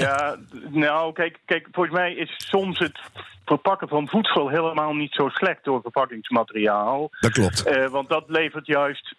Ja, 0.03 0.37
nou, 0.71 1.13
kijk, 1.13 1.39
kijk, 1.45 1.69
volgens 1.73 1.97
mij 1.97 2.15
is 2.15 2.35
soms 2.37 2.79
het 2.79 2.99
verpakken 3.45 3.89
van 3.89 4.09
voedsel 4.09 4.49
helemaal 4.49 4.93
niet 4.95 5.13
zo 5.13 5.29
slecht 5.29 5.65
door 5.65 5.81
verpakkingsmateriaal. 5.81 7.11
Dat 7.21 7.33
klopt. 7.33 7.67
Eh, 7.67 7.89
want 7.89 8.09
dat 8.09 8.25
levert 8.27 8.67
juist 8.67 9.15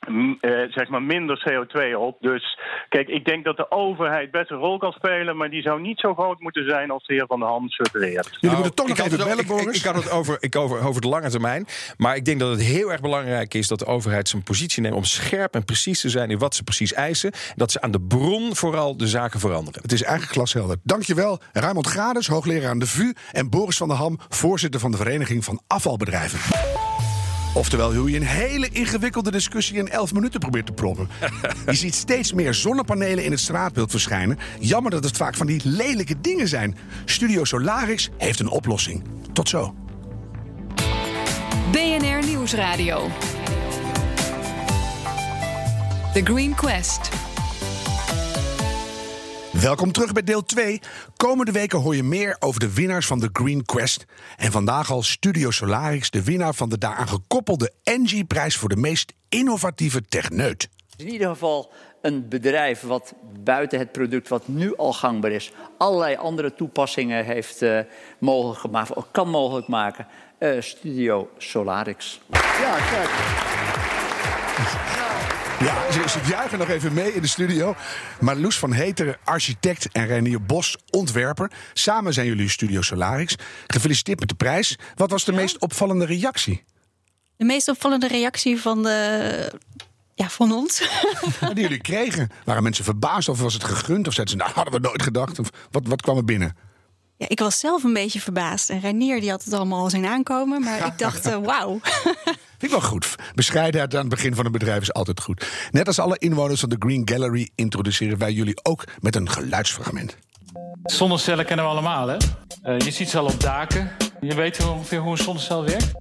eh, 0.00 0.50
zeg 0.70 0.88
maar 0.88 1.02
minder 1.02 1.46
CO2 1.48 1.96
op. 1.96 2.16
Dus 2.20 2.58
kijk, 2.88 3.08
ik 3.08 3.24
denk 3.24 3.44
dat 3.44 3.56
de 3.56 3.70
overheid 3.70 4.30
best 4.30 4.50
een 4.50 4.56
rol 4.56 4.78
kan 4.78 4.92
spelen, 4.92 5.36
maar 5.36 5.50
die 5.50 5.62
zou 5.62 5.80
niet 5.80 5.98
zo 5.98 6.14
groot 6.14 6.40
moeten 6.40 6.68
zijn 6.68 6.90
als 6.90 7.06
de 7.06 7.14
heer 7.14 7.26
Van 7.26 7.38
der 7.40 7.48
Ham 7.48 7.68
suggereert. 7.68 8.36
Jullie 8.40 8.56
moeten 8.56 8.74
toch 8.74 8.86
Nou, 8.86 8.98
nog 8.98 9.06
had 9.06 9.06
even 9.06 9.18
het 9.18 9.28
bellen, 9.28 9.46
Boris. 9.46 9.76
Ik, 9.76 9.84
ik 9.84 9.92
had 9.92 10.02
het 10.02 10.10
over, 10.10 10.36
ik 10.40 10.56
over, 10.56 10.86
over 10.86 11.00
de 11.00 11.08
lange 11.08 11.30
termijn. 11.30 11.66
Maar 11.96 12.16
ik 12.16 12.24
denk 12.24 12.40
dat 12.40 12.50
het 12.50 12.62
heel 12.62 12.92
erg 12.92 13.00
belangrijk 13.00 13.54
is 13.54 13.68
dat 13.68 13.78
de 13.78 13.86
overheid 13.86 14.28
zijn 14.28 14.42
positie 14.42 14.82
neemt 14.82 14.94
om 14.94 15.04
scherp 15.04 15.54
en 15.54 15.64
precies 15.64 16.00
te 16.00 16.08
zijn 16.08 16.30
in 16.30 16.38
wat 16.38 16.54
ze 16.54 16.62
precies 16.62 16.92
eisen. 16.92 17.32
Dat 17.56 17.70
ze 17.70 17.80
aan 17.80 17.90
de 17.90 18.00
bron 18.00 18.56
vooral 18.56 18.96
de 18.96 19.06
zaken 19.06 19.40
veranderen. 19.40 19.82
Het 19.82 19.92
is 19.92 20.02
eigenlijk 20.02 20.32
glashelder. 20.32 20.76
Dankjewel, 20.82 21.40
Raymond 21.52 21.86
Grades, 21.86 22.26
hoogleraar 22.26 22.70
aan 22.70 22.78
de 22.78 22.86
VU... 22.86 23.12
en 23.32 23.50
Boris 23.50 23.76
van 23.76 23.88
der 23.88 23.96
Ham, 23.96 24.18
voorzitter 24.28 24.80
van 24.80 24.90
de 24.90 24.96
Vereniging 24.96 25.44
van 25.44 25.60
Afvalbedrijven. 25.66 26.59
Oftewel, 27.54 27.94
hoe 27.94 28.10
je 28.10 28.16
een 28.16 28.26
hele 28.26 28.68
ingewikkelde 28.68 29.30
discussie 29.30 29.76
in 29.76 29.88
11 29.88 30.12
minuten 30.12 30.40
probeert 30.40 30.66
te 30.66 30.72
proppen. 30.72 31.08
Je 31.66 31.74
ziet 31.74 31.94
steeds 31.94 32.32
meer 32.32 32.54
zonnepanelen 32.54 33.24
in 33.24 33.30
het 33.30 33.40
straatbeeld 33.40 33.90
verschijnen. 33.90 34.38
Jammer 34.60 34.90
dat 34.90 35.04
het 35.04 35.16
vaak 35.16 35.34
van 35.34 35.46
die 35.46 35.60
lelijke 35.64 36.20
dingen 36.20 36.48
zijn. 36.48 36.76
Studio 37.04 37.44
Solarix 37.44 38.10
heeft 38.16 38.40
een 38.40 38.48
oplossing. 38.48 39.04
Tot 39.32 39.48
zo. 39.48 39.74
BNR 41.72 42.26
Nieuwsradio. 42.26 43.08
The 46.12 46.20
Green 46.24 46.54
Quest. 46.54 47.29
Welkom 49.60 49.92
terug 49.92 50.12
bij 50.12 50.22
deel 50.22 50.42
2. 50.42 50.80
Komende 51.16 51.52
weken 51.52 51.78
hoor 51.78 51.96
je 51.96 52.02
meer 52.02 52.36
over 52.38 52.60
de 52.60 52.74
winnaars 52.74 53.06
van 53.06 53.20
de 53.20 53.28
Green 53.32 53.64
Quest. 53.64 54.04
En 54.36 54.52
vandaag 54.52 54.90
al 54.90 55.02
Studio 55.02 55.50
Solarix, 55.50 56.10
de 56.10 56.24
winnaar 56.24 56.54
van 56.54 56.68
de 56.68 56.78
daaraan 56.78 57.08
gekoppelde 57.08 57.72
Engie-prijs 57.82 58.56
voor 58.56 58.68
de 58.68 58.76
meest 58.76 59.12
innovatieve 59.28 60.02
techneut. 60.08 60.68
in 60.96 61.08
ieder 61.08 61.28
geval 61.28 61.72
een 62.02 62.28
bedrijf 62.28 62.80
wat 62.80 63.14
buiten 63.42 63.78
het 63.78 63.92
product 63.92 64.28
wat 64.28 64.48
nu 64.48 64.76
al 64.76 64.92
gangbaar 64.92 65.30
is, 65.30 65.52
allerlei 65.78 66.16
andere 66.16 66.54
toepassingen 66.54 67.24
heeft 67.24 67.62
eh, 67.62 67.78
mogelijk 68.18 68.60
gemaakt, 68.60 68.94
of 68.94 69.04
kan 69.10 69.28
mogelijk 69.28 69.68
maken. 69.68 70.06
Eh, 70.38 70.60
Studio 70.60 71.30
Solarix. 71.38 72.20
Ja, 72.60 72.76
kijk. 72.90 73.10
Ja, 75.60 75.92
ze, 75.92 76.08
ze 76.08 76.20
juichen 76.28 76.58
nog 76.58 76.68
even 76.68 76.92
mee 76.92 77.14
in 77.14 77.22
de 77.22 77.28
studio. 77.28 77.74
Marloes 78.20 78.58
van 78.58 78.72
Heteren, 78.72 79.16
architect 79.24 79.88
en 79.92 80.06
Reinier 80.06 80.42
Bos, 80.42 80.76
ontwerper. 80.90 81.50
Samen 81.72 82.12
zijn 82.12 82.26
jullie 82.26 82.48
Studio 82.48 82.82
Solarix. 82.82 83.34
Gefeliciteerd 83.66 84.20
met 84.20 84.28
de 84.28 84.34
prijs. 84.34 84.78
Wat 84.94 85.10
was 85.10 85.24
de 85.24 85.32
meest 85.32 85.58
opvallende 85.58 86.04
reactie 86.04 86.64
De 87.36 87.44
meest 87.44 87.68
opvallende 87.68 88.08
reactie 88.08 88.60
van, 88.60 88.82
de, 88.82 89.52
ja, 90.14 90.28
van 90.28 90.52
ons. 90.52 90.78
die 91.54 91.62
jullie 91.62 91.80
kregen? 91.80 92.28
Waren 92.44 92.62
mensen 92.62 92.84
verbaasd 92.84 93.28
of 93.28 93.40
was 93.40 93.54
het 93.54 93.64
gegund? 93.64 94.06
Of 94.06 94.14
zeiden 94.14 94.36
ze, 94.38 94.42
nou 94.42 94.54
hadden 94.54 94.74
we 94.74 94.88
nooit 94.88 95.02
gedacht? 95.02 95.38
Of 95.38 95.50
wat, 95.70 95.82
wat 95.86 96.02
kwam 96.02 96.16
er 96.16 96.24
binnen? 96.24 96.56
Ja, 97.16 97.26
ik 97.28 97.38
was 97.38 97.58
zelf 97.58 97.84
een 97.84 97.92
beetje 97.92 98.20
verbaasd. 98.20 98.70
En 98.70 98.80
Reinier 98.80 99.20
die 99.20 99.30
had 99.30 99.44
het 99.44 99.52
allemaal 99.52 99.82
al 99.82 99.90
zien 99.90 100.06
aankomen. 100.06 100.62
Maar 100.62 100.86
ik 100.86 100.98
dacht, 100.98 101.26
eh, 101.26 101.36
wauw. 101.36 101.80
Vind 102.60 102.72
ik 102.72 102.80
wel 102.80 102.88
goed. 102.90 103.16
Bescheidenheid 103.34 103.94
aan 103.94 104.00
het 104.00 104.08
begin 104.08 104.34
van 104.34 104.46
een 104.46 104.52
bedrijf 104.52 104.80
is 104.82 104.92
altijd 104.92 105.20
goed. 105.20 105.46
Net 105.70 105.86
als 105.86 105.98
alle 105.98 106.18
inwoners 106.18 106.60
van 106.60 106.68
de 106.68 106.76
Green 106.78 107.08
Gallery 107.08 107.50
introduceren 107.54 108.18
wij 108.18 108.32
jullie 108.32 108.60
ook 108.62 108.84
met 109.00 109.16
een 109.16 109.30
geluidsfragment. 109.30 110.16
Zonnecellen 110.82 111.44
kennen 111.44 111.64
we 111.64 111.70
allemaal, 111.70 112.08
hè? 112.08 112.16
Eh, 112.62 112.78
je 112.78 112.90
ziet 112.90 113.08
ze 113.08 113.18
al 113.18 113.24
op 113.24 113.40
daken. 113.40 113.90
Je 114.20 114.34
weet 114.34 114.66
ongeveer 114.68 114.98
hoe 114.98 115.10
een 115.10 115.18
zonnecel 115.18 115.64
werkt. 115.64 115.92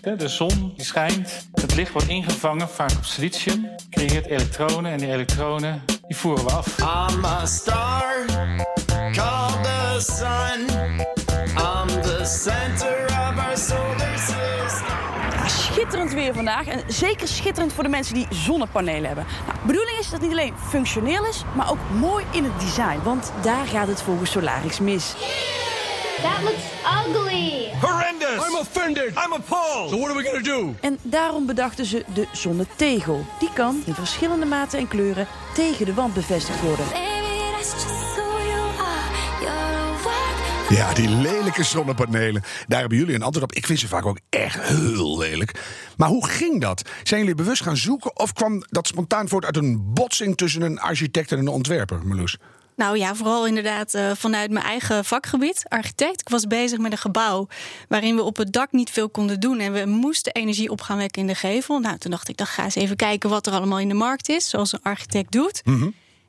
Hè, 0.00 0.16
De 0.16 0.28
zon 0.28 0.72
die 0.76 0.84
schijnt, 0.84 1.48
het 1.52 1.74
licht 1.74 1.92
wordt 1.92 2.08
ingevangen, 2.08 2.68
vaak 2.68 2.90
op 2.90 3.04
silicium. 3.04 3.68
Creëert 3.90 4.26
elektronen 4.26 4.92
en 4.92 4.98
die 4.98 5.12
elektronen 5.12 5.82
die 6.06 6.16
voeren 6.16 6.44
we 6.44 6.50
af. 6.52 6.78
I'm 6.78 7.24
a 7.24 7.46
star 7.46 8.14
called 9.12 9.62
the 9.62 10.00
sun. 10.00 10.79
Schitterend 15.90 16.20
weer 16.24 16.34
vandaag 16.34 16.66
en 16.66 16.82
zeker 16.86 17.28
schitterend 17.28 17.72
voor 17.72 17.82
de 17.82 17.88
mensen 17.88 18.14
die 18.14 18.26
zonnepanelen 18.30 19.06
hebben. 19.06 19.26
Nou, 19.46 19.58
de 19.60 19.66
bedoeling 19.66 19.98
is 19.98 20.04
dat 20.04 20.12
het 20.12 20.22
niet 20.22 20.30
alleen 20.30 20.54
functioneel 20.68 21.26
is, 21.26 21.44
maar 21.56 21.70
ook 21.70 21.78
mooi 21.98 22.24
in 22.30 22.44
het 22.44 22.60
design. 22.60 23.00
Want 23.02 23.32
daar 23.42 23.66
gaat 23.66 23.86
het 23.86 24.02
volgens 24.02 24.30
Solarix 24.30 24.80
mis. 24.80 25.14
That 26.22 26.42
looks 26.42 26.62
ugly. 27.06 27.72
Horrendous! 27.80 28.48
I'm 28.48 28.56
offended! 28.58 29.08
I'm 29.08 29.32
appalled! 29.32 29.90
So 29.90 29.98
what 29.98 30.10
are 30.10 30.16
we 30.16 30.24
gonna 30.24 30.42
do? 30.42 30.74
En 30.80 30.98
daarom 31.02 31.46
bedachten 31.46 31.84
ze 31.84 32.04
de 32.14 32.26
zonnetegel. 32.32 33.26
Die 33.38 33.52
kan 33.54 33.82
in 33.84 33.94
verschillende 33.94 34.46
maten 34.46 34.78
en 34.78 34.88
kleuren 34.88 35.26
tegen 35.54 35.86
de 35.86 35.94
wand 35.94 36.14
bevestigd 36.14 36.60
worden. 36.60 36.86
Ja, 40.70 40.94
die 40.94 41.08
lelijke 41.08 41.64
zonnepanelen. 41.64 42.42
Daar 42.68 42.80
hebben 42.80 42.98
jullie 42.98 43.14
een 43.14 43.22
antwoord 43.22 43.50
op. 43.50 43.56
Ik 43.56 43.66
vind 43.66 43.78
ze 43.78 43.88
vaak 43.88 44.06
ook 44.06 44.18
echt 44.56 44.68
heel 44.68 45.18
lelijk. 45.18 45.60
Maar 45.96 46.08
hoe 46.08 46.26
ging 46.26 46.60
dat? 46.60 46.88
Zijn 47.02 47.20
jullie 47.20 47.34
bewust 47.34 47.62
gaan 47.62 47.76
zoeken 47.76 48.18
of 48.18 48.32
kwam 48.32 48.64
dat 48.70 48.86
spontaan 48.86 49.28
voort 49.28 49.44
uit 49.44 49.56
een 49.56 49.92
botsing 49.94 50.36
tussen 50.36 50.62
een 50.62 50.80
architect 50.80 51.32
en 51.32 51.38
een 51.38 51.48
ontwerper, 51.48 52.06
Marloes? 52.06 52.36
Nou 52.76 52.98
ja, 52.98 53.14
vooral 53.14 53.46
inderdaad 53.46 53.94
eh, 53.94 54.10
vanuit 54.14 54.50
mijn 54.50 54.64
eigen 54.64 55.04
vakgebied, 55.04 55.64
architect. 55.68 56.20
Ik 56.20 56.28
was 56.28 56.46
bezig 56.46 56.78
met 56.78 56.92
een 56.92 56.98
gebouw 56.98 57.48
waarin 57.88 58.16
we 58.16 58.22
op 58.22 58.36
het 58.36 58.52
dak 58.52 58.72
niet 58.72 58.90
veel 58.90 59.08
konden 59.08 59.40
doen. 59.40 59.58
En 59.58 59.72
we 59.72 59.84
moesten 59.86 60.32
energie 60.32 60.70
op 60.70 60.80
gaan 60.80 60.96
wekken 60.96 61.20
in 61.20 61.26
de 61.26 61.34
gevel. 61.34 61.78
Nou, 61.78 61.98
toen 61.98 62.10
dacht 62.10 62.28
ik, 62.28 62.36
dan 62.36 62.46
ga 62.46 62.64
eens 62.64 62.74
even 62.74 62.96
kijken 62.96 63.30
wat 63.30 63.46
er 63.46 63.52
allemaal 63.52 63.78
in 63.78 63.88
de 63.88 63.94
markt 63.94 64.28
is. 64.28 64.48
Zoals 64.48 64.72
een 64.72 64.82
architect 64.82 65.32
doet. 65.32 65.62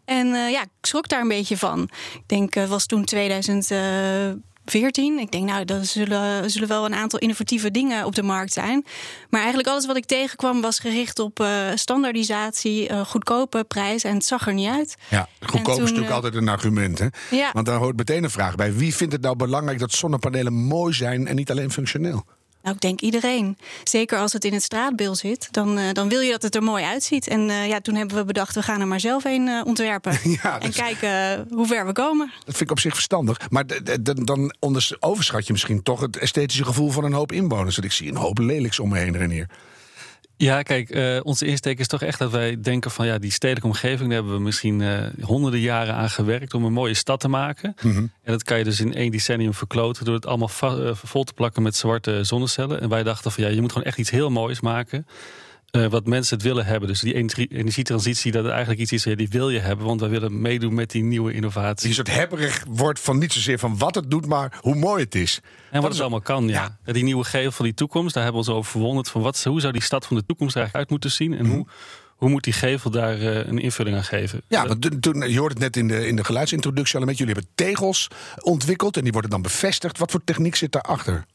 En 0.05 0.33
eh, 0.33 0.51
ja, 0.51 0.61
ik 0.61 0.69
schrok 0.81 1.09
daar 1.09 1.21
een 1.21 1.27
beetje 1.27 1.57
van. 1.57 1.89
Ik 2.13 2.23
denk, 2.25 2.53
het 2.53 2.69
was 2.69 2.85
toen 2.85 3.05
2004 3.05 4.37
14. 4.71 5.19
Ik 5.19 5.31
denk, 5.31 5.49
nou, 5.49 5.63
er 5.65 5.85
zullen, 5.85 6.49
zullen 6.49 6.67
wel 6.67 6.85
een 6.85 6.93
aantal 6.93 7.19
innovatieve 7.19 7.71
dingen 7.71 8.05
op 8.05 8.15
de 8.15 8.23
markt 8.23 8.53
zijn. 8.53 8.85
Maar 9.29 9.39
eigenlijk 9.39 9.69
alles 9.69 9.85
wat 9.85 9.95
ik 9.95 10.05
tegenkwam 10.05 10.61
was 10.61 10.79
gericht 10.79 11.19
op 11.19 11.39
eh, 11.39 11.47
standaardisatie, 11.75 12.87
eh, 12.87 13.05
goedkope 13.05 13.63
prijs. 13.63 14.03
En 14.03 14.13
het 14.13 14.25
zag 14.25 14.47
er 14.47 14.53
niet 14.53 14.69
uit. 14.69 14.95
Ja, 15.09 15.27
goedkoop 15.39 15.63
toen, 15.63 15.73
is 15.73 15.79
natuurlijk 15.79 16.07
eh, 16.07 16.15
altijd 16.15 16.35
een 16.35 16.49
argument. 16.49 16.99
Hè? 16.99 17.07
Ja. 17.29 17.49
Want 17.53 17.65
daar 17.65 17.77
hoort 17.77 17.97
meteen 17.97 18.23
een 18.23 18.29
vraag 18.29 18.55
bij. 18.55 18.73
Wie 18.73 18.95
vindt 18.95 19.13
het 19.13 19.21
nou 19.21 19.35
belangrijk 19.35 19.79
dat 19.79 19.91
zonnepanelen 19.91 20.53
mooi 20.53 20.93
zijn 20.93 21.27
en 21.27 21.35
niet 21.35 21.51
alleen 21.51 21.71
functioneel? 21.71 22.25
Nou, 22.63 22.75
ik 22.75 22.81
denk 22.81 23.01
iedereen. 23.01 23.57
Zeker 23.83 24.17
als 24.17 24.33
het 24.33 24.45
in 24.45 24.53
het 24.53 24.63
straatbeeld 24.63 25.17
zit, 25.17 25.47
dan, 25.51 25.77
eh, 25.77 25.91
dan 25.93 26.09
wil 26.09 26.19
je 26.19 26.31
dat 26.31 26.41
het 26.41 26.55
er 26.55 26.63
mooi 26.63 26.83
uitziet. 26.83 27.27
En 27.27 27.49
eh, 27.49 27.67
ja, 27.67 27.79
toen 27.79 27.95
hebben 27.95 28.17
we 28.17 28.25
bedacht, 28.25 28.55
we 28.55 28.61
gaan 28.63 28.81
er 28.81 28.87
maar 28.87 28.99
zelf 28.99 29.23
een 29.25 29.47
eh, 29.47 29.61
ontwerpen. 29.65 30.19
Ja, 30.43 30.59
En 30.59 30.71
dat- 30.71 30.75
kijken 30.75 31.47
hoe 31.51 31.67
ver 31.67 31.85
we 31.85 31.91
komen. 31.91 32.27
Dat 32.27 32.43
vind 32.55 32.61
ik 32.61 32.71
op 32.71 32.79
zich 32.79 32.93
verstandig. 32.93 33.49
Maar 33.49 33.63
dan 34.23 34.53
overschat 34.99 35.45
je 35.47 35.51
misschien 35.51 35.83
toch 35.83 35.99
het 35.99 36.17
esthetische 36.17 36.65
gevoel 36.65 36.89
van 36.89 37.03
een 37.03 37.13
hoop 37.13 37.31
inwoners. 37.31 37.75
Dat 37.75 37.85
ik 37.85 37.91
zie 37.91 38.09
een 38.09 38.15
hoop 38.15 38.37
lelijks 38.37 38.79
om 38.79 38.89
me 38.89 38.97
heen 38.97 39.15
en 39.15 39.29
hier. 39.29 39.47
Ja, 40.41 40.61
kijk, 40.61 40.89
eh, 40.89 41.19
onze 41.23 41.45
insteek 41.45 41.79
is 41.79 41.87
toch 41.87 42.01
echt 42.01 42.19
dat 42.19 42.31
wij 42.31 42.61
denken 42.61 42.91
van 42.91 43.05
ja, 43.05 43.17
die 43.17 43.31
stedelijke 43.31 43.67
omgeving, 43.67 44.09
daar 44.09 44.17
hebben 44.17 44.33
we 44.33 44.39
misschien 44.39 44.81
eh, 44.81 44.97
honderden 45.21 45.59
jaren 45.59 45.93
aan 45.93 46.09
gewerkt 46.09 46.53
om 46.53 46.65
een 46.65 46.73
mooie 46.73 46.93
stad 46.93 47.19
te 47.19 47.27
maken. 47.27 47.75
En 48.23 48.31
dat 48.31 48.43
kan 48.43 48.57
je 48.57 48.63
dus 48.63 48.79
in 48.79 48.93
één 48.93 49.11
decennium 49.11 49.53
verkloten 49.53 50.05
door 50.05 50.13
het 50.13 50.25
allemaal 50.25 50.49
eh, 50.59 50.91
vol 50.93 51.23
te 51.23 51.33
plakken 51.33 51.63
met 51.63 51.75
zwarte 51.75 52.23
zonnecellen. 52.23 52.81
En 52.81 52.89
wij 52.89 53.03
dachten 53.03 53.31
van 53.31 53.43
ja, 53.43 53.49
je 53.49 53.61
moet 53.61 53.71
gewoon 53.71 53.87
echt 53.87 53.97
iets 53.97 54.09
heel 54.09 54.29
moois 54.29 54.61
maken. 54.61 55.07
Eh, 55.71 55.85
wat 55.87 56.05
mensen 56.05 56.35
het 56.37 56.45
willen 56.45 56.65
hebben. 56.65 56.87
Dus 56.89 56.99
die 56.99 57.13
energie- 57.13 57.47
energietransitie, 57.47 58.31
dat 58.31 58.43
is 58.45 58.49
eigenlijk 58.51 58.79
iets 58.81 58.91
is, 58.91 59.03
ja, 59.03 59.15
die 59.15 59.29
wil 59.29 59.49
je 59.49 59.59
hebben. 59.59 59.85
Want 59.85 59.99
wij 59.99 60.09
willen 60.09 60.41
meedoen 60.41 60.73
met 60.73 60.91
die 60.91 61.03
nieuwe 61.03 61.33
innovatie. 61.33 61.85
Die 61.85 61.95
soort 61.95 62.13
hebberig 62.13 62.63
wordt 62.69 62.99
van 62.99 63.17
niet 63.19 63.33
zozeer 63.33 63.59
van 63.59 63.77
wat 63.77 63.95
het 63.95 64.11
doet, 64.11 64.25
maar 64.25 64.57
hoe 64.61 64.75
mooi 64.75 65.03
het 65.03 65.15
is. 65.15 65.39
En 65.71 65.81
wat 65.81 65.91
het 65.91 66.01
allemaal 66.01 66.21
kan, 66.21 66.47
ja. 66.47 66.77
Die 66.83 67.03
nieuwe 67.03 67.23
gevel 67.23 67.51
van 67.51 67.65
die 67.65 67.73
toekomst, 67.73 68.13
daar 68.13 68.23
hebben 68.23 68.41
we 68.43 68.47
ons 68.49 68.57
over 68.57 68.71
verwonderd. 68.71 69.09
Van 69.09 69.21
wat, 69.21 69.43
hoe 69.43 69.59
zou 69.61 69.73
die 69.73 69.81
stad 69.81 70.05
van 70.05 70.17
de 70.17 70.25
toekomst 70.25 70.55
eigenlijk 70.55 70.85
uit 70.85 71.01
moeten 71.01 71.11
zien? 71.17 71.33
En 71.37 71.45
hoe, 71.45 71.65
hoe 72.15 72.29
moet 72.29 72.43
die 72.43 72.53
gevel 72.53 72.91
daar 72.91 73.19
eh, 73.19 73.47
een 73.47 73.59
invulling 73.59 73.95
aan 73.97 74.03
geven? 74.03 74.41
Ja, 74.47 74.67
want 74.67 74.81
toen- 74.81 74.99
toen, 74.99 75.29
je 75.29 75.39
hoorde 75.39 75.53
het 75.53 75.63
net 75.63 75.77
in 75.77 75.87
de, 75.87 76.07
in 76.07 76.15
de 76.15 76.23
geluidsintroductie 76.23 76.95
al 76.95 77.01
een 77.01 77.07
beetje. 77.07 77.25
Jullie 77.25 77.39
hebben 77.41 77.65
tegels 77.67 78.07
ontwikkeld 78.41 78.97
en 78.97 79.03
die 79.03 79.11
worden 79.11 79.31
dan 79.31 79.41
bevestigd. 79.41 79.97
Wat 79.97 80.11
voor 80.11 80.23
techniek 80.23 80.55
zit 80.55 80.71
daarachter? 80.71 81.25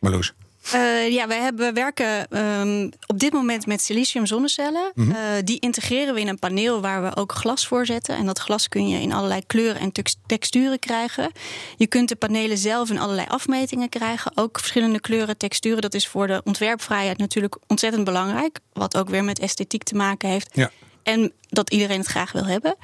Marloes. 0.00 0.32
Eh, 0.72 1.12
ja, 1.12 1.26
wij 1.26 1.38
hebben, 1.38 1.66
we 1.66 1.72
werken 1.72 2.28
ehm, 2.28 2.90
op 3.06 3.18
dit 3.18 3.32
moment 3.32 3.66
met 3.66 3.82
silicium 3.82 4.26
zonnecellen. 4.26 4.92
Mhm. 4.94 5.10
Eh, 5.10 5.18
die 5.44 5.60
integreren 5.60 6.14
we 6.14 6.20
in 6.20 6.28
een 6.28 6.38
paneel 6.38 6.80
waar 6.80 7.02
we 7.02 7.16
ook 7.16 7.32
glas 7.32 7.66
voor 7.66 7.86
zetten. 7.86 8.16
En 8.16 8.26
dat 8.26 8.38
glas 8.38 8.68
kun 8.68 8.88
je 8.88 9.00
in 9.00 9.12
allerlei 9.12 9.46
kleuren 9.46 9.80
en 9.80 9.92
tex- 9.92 10.16
texturen 10.26 10.78
krijgen. 10.78 11.30
Je 11.76 11.86
kunt 11.86 12.08
de 12.08 12.16
panelen 12.16 12.58
zelf 12.58 12.90
in 12.90 12.98
allerlei 12.98 13.26
afmetingen 13.30 13.88
krijgen. 13.88 14.32
Ook 14.34 14.58
verschillende 14.58 15.00
kleuren, 15.00 15.36
texturen. 15.36 15.82
Dat 15.82 15.94
is 15.94 16.08
voor 16.08 16.26
de 16.26 16.40
ontwerpvrijheid 16.44 17.18
natuurlijk 17.18 17.56
ontzettend 17.66 18.04
belangrijk. 18.04 18.58
Wat 18.72 18.96
ook 18.96 19.08
weer 19.08 19.24
met 19.24 19.38
esthetiek 19.38 19.82
te 19.82 19.94
maken 19.94 20.28
heeft. 20.28 20.50
Ja. 20.52 20.70
En 21.04 21.32
dat 21.48 21.70
iedereen 21.70 21.98
het 21.98 22.06
graag 22.06 22.32
wil 22.32 22.46
hebben. 22.46 22.76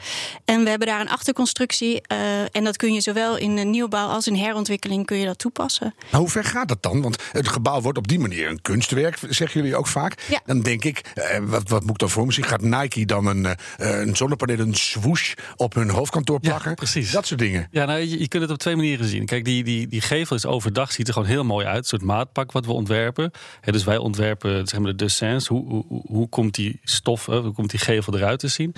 En 0.45 0.63
we 0.65 0.69
hebben 0.71 0.89
daar 0.89 1.01
een 1.01 1.09
achterconstructie. 1.09 2.01
eh, 2.03 2.19
en 2.57 2.65
dat 2.65 2.77
kun 2.77 2.93
je 2.93 3.01
zowel 3.01 3.37
in 3.37 3.57
de 3.57 3.63
nieuwbouw 3.63 4.09
als 4.09 4.27
in 4.27 4.35
herontwikkeling 4.35 5.07
kun 5.07 5.17
je 5.17 5.27
dat 5.27 5.39
toepassen. 5.39 5.95
Maar 6.11 6.21
hoe 6.21 6.29
ver 6.31 6.45
gaat 6.45 6.69
dat 6.69 6.83
dan? 6.83 7.03
Want 7.03 7.23
het 7.33 7.49
gebouw 7.49 7.81
wordt 7.81 7.99
op 7.99 8.09
die 8.09 8.19
manier 8.19 8.49
een 8.49 8.63
kunstwerk, 8.63 9.19
zeggen 9.29 9.61
jullie 9.61 9.77
ook 9.77 9.87
vaak. 9.87 10.23
Ja. 10.29 10.41
Dan 10.47 10.61
denk 10.63 10.85
ik, 10.85 10.99
eh, 11.15 11.39
wat, 11.43 11.69
wat 11.69 11.81
moet 11.83 11.91
ik 11.91 11.99
dan 11.99 12.11
voor 12.11 12.27
me 12.27 12.33
zien? 12.33 12.45
Gaat 12.45 12.61
Nike 12.63 13.05
dan 13.07 13.27
een, 13.27 13.47
eh, 13.47 13.55
een 14.01 14.17
zonnepaneel, 14.17 14.59
een 14.59 14.75
swoosh 14.75 15.35
op 15.57 15.75
hun 15.75 15.91
hoofdkantoor 15.91 16.41
plakken? 16.41 16.75
precies. 16.75 17.11
Dat 17.11 17.27
soort 17.27 17.41
dingen. 17.41 17.69
Ja, 17.71 17.85
nou, 17.85 17.99
je, 18.01 18.19
je 18.19 18.29
kunt 18.29 18.43
het 18.43 18.53
op 18.53 18.59
twee 18.59 18.77
manieren 18.77 19.07
zien. 19.07 19.27
Kijk, 19.27 19.45
die, 19.45 19.65
die, 19.65 19.87
die 19.89 20.01
gevel 20.01 20.37
is 20.37 20.47
overdag, 20.47 20.93
ziet 20.93 21.07
er 21.07 21.13
gewoon 21.13 21.29
heel 21.29 21.45
mooi 21.45 21.67
uit. 21.67 21.79
Een 21.79 21.85
soort 21.85 22.03
maatpak 22.03 22.53
wat 22.53 22.67
we 22.67 22.73
ontwerpen. 22.73 23.31
Dus 23.65 23.85
wij 23.85 23.97
ontwerpen 23.97 24.67
zeg 24.67 24.81
maar, 24.81 24.91
de 24.91 24.97
dessins. 24.97 25.47
Hoe, 25.47 25.69
hoe, 25.69 25.85
hoe- 25.89 26.03
hoe 26.07 26.29
komt 26.29 26.55
die 26.55 26.81
stof, 26.83 27.27
hè, 27.27 27.41
hoe 27.41 27.53
komt 27.53 27.71
die 27.71 27.81
gevel 27.81 28.10
eruit 28.15 28.39
te 28.39 28.49
zien? 28.49 28.73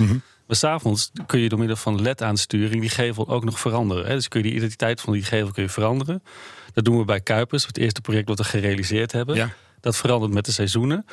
Maar 0.47 0.57
s'avonds 0.57 1.11
kun 1.27 1.41
je 1.41 1.49
door 1.49 1.59
middel 1.59 1.77
van 1.77 2.03
LED-aansturing 2.03 2.81
die 2.81 2.91
gevel 2.91 3.29
ook 3.29 3.45
nog 3.45 3.61
veranderen. 3.61 4.07
Hè. 4.07 4.15
Dus 4.15 4.29
kun 4.29 4.43
je 4.43 4.47
die 4.47 4.57
identiteit 4.57 5.01
van 5.01 5.13
die 5.13 5.23
gevel 5.23 5.51
kun 5.53 5.63
je 5.63 5.69
veranderen. 5.69 6.23
Dat 6.73 6.85
doen 6.85 6.99
we 6.99 7.05
bij 7.05 7.21
Kuipers, 7.21 7.67
het 7.67 7.79
eerste 7.79 8.01
project 8.01 8.29
wat 8.29 8.39
we 8.39 8.45
gerealiseerd 8.45 9.13
hebben. 9.13 9.35
Ja. 9.37 9.51
Dat 9.81 9.97
verandert 9.97 10.33
met 10.33 10.45
de 10.45 10.53
seizoenen. 10.53 11.07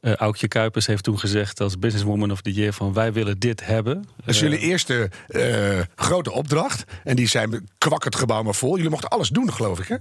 Eh 0.00 0.14
Aukje 0.14 0.48
Kuipers 0.48 0.86
heeft 0.86 1.04
toen 1.04 1.18
gezegd 1.18 1.60
als 1.60 1.78
businesswoman 1.78 2.30
of 2.30 2.40
the 2.40 2.52
year 2.52 2.72
van 2.72 2.92
wij 2.92 3.12
willen 3.12 3.38
dit 3.38 3.66
hebben. 3.66 3.94
Dat 4.16 4.34
is 4.34 4.36
Eh, 4.36 4.42
jullie 4.42 4.58
eerste 4.58 5.10
eh, 5.28 5.80
grote 5.94 6.32
opdracht. 6.32 6.84
En 7.04 7.16
die 7.16 7.28
zijn 7.28 7.68
kwak 7.78 8.04
het 8.04 8.16
gebouw 8.16 8.42
maar 8.42 8.54
vol. 8.54 8.74
Jullie 8.76 8.90
mochten 8.90 9.08
alles 9.08 9.28
doen, 9.28 9.52
geloof 9.52 9.78
ik, 9.78 9.88
hè? 9.88 9.96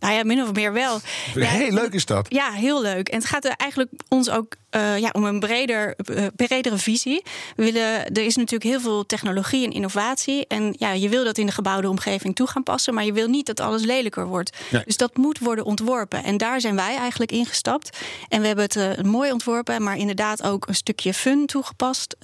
Nou 0.00 0.14
ja, 0.14 0.24
min 0.24 0.42
of 0.42 0.52
meer 0.52 0.72
wel. 0.72 1.00
Ja, 1.34 1.46
Heel 1.46 1.72
leuk 1.72 1.92
is 1.92 2.06
dat. 2.06 2.26
Ja, 2.28 2.50
heel 2.50 2.82
leuk. 2.82 3.08
En 3.08 3.18
het 3.18 3.26
gaat 3.26 3.44
er 3.44 3.54
eigenlijk 3.56 3.90
ons 4.08 4.30
ook 4.30 4.56
eh, 4.70 4.98
ja, 4.98 5.10
om 5.12 5.24
een 5.24 5.40
breder, 5.40 5.94
eh, 5.96 6.26
bredere 6.36 6.78
visie. 6.78 7.22
We 7.56 7.64
willen, 7.64 8.06
er 8.06 8.24
is 8.24 8.36
natuurlijk 8.36 8.70
heel 8.70 8.80
veel 8.80 9.06
technologie 9.06 9.64
en 9.64 9.72
innovatie. 9.72 10.46
En 10.46 10.74
ja, 10.78 10.92
je 10.92 11.08
wil 11.08 11.24
dat 11.24 11.38
in 11.38 11.46
de 11.46 11.52
gebouwde 11.52 11.88
omgeving 11.88 12.34
toe 12.34 12.46
gaan 12.46 12.62
passen. 12.62 12.94
Maar 12.94 13.04
je 13.04 13.12
wil 13.12 13.28
niet 13.28 13.46
dat 13.46 13.60
alles 13.60 13.82
lelijker 13.82 14.26
wordt. 14.26 14.56
Nee. 14.70 14.82
Dus 14.84 14.96
dat 14.96 15.16
moet 15.16 15.38
worden 15.38 15.64
ontworpen. 15.64 16.24
En 16.24 16.36
daar 16.36 16.60
zijn 16.60 16.76
wij 16.76 16.96
eigenlijk 16.96 17.32
ingestapt. 17.32 17.98
En 18.28 18.40
we 18.40 18.46
hebben 18.46 18.64
het 18.64 18.76
eh, 18.76 19.04
mooi 19.04 19.32
ontworpen, 19.32 19.82
maar 19.82 19.96
inderdaad 19.96 20.42
ook 20.42 20.68
een 20.68 20.74
stukje 20.74 21.14
fun 21.14 21.46
toegepast. 21.46 22.16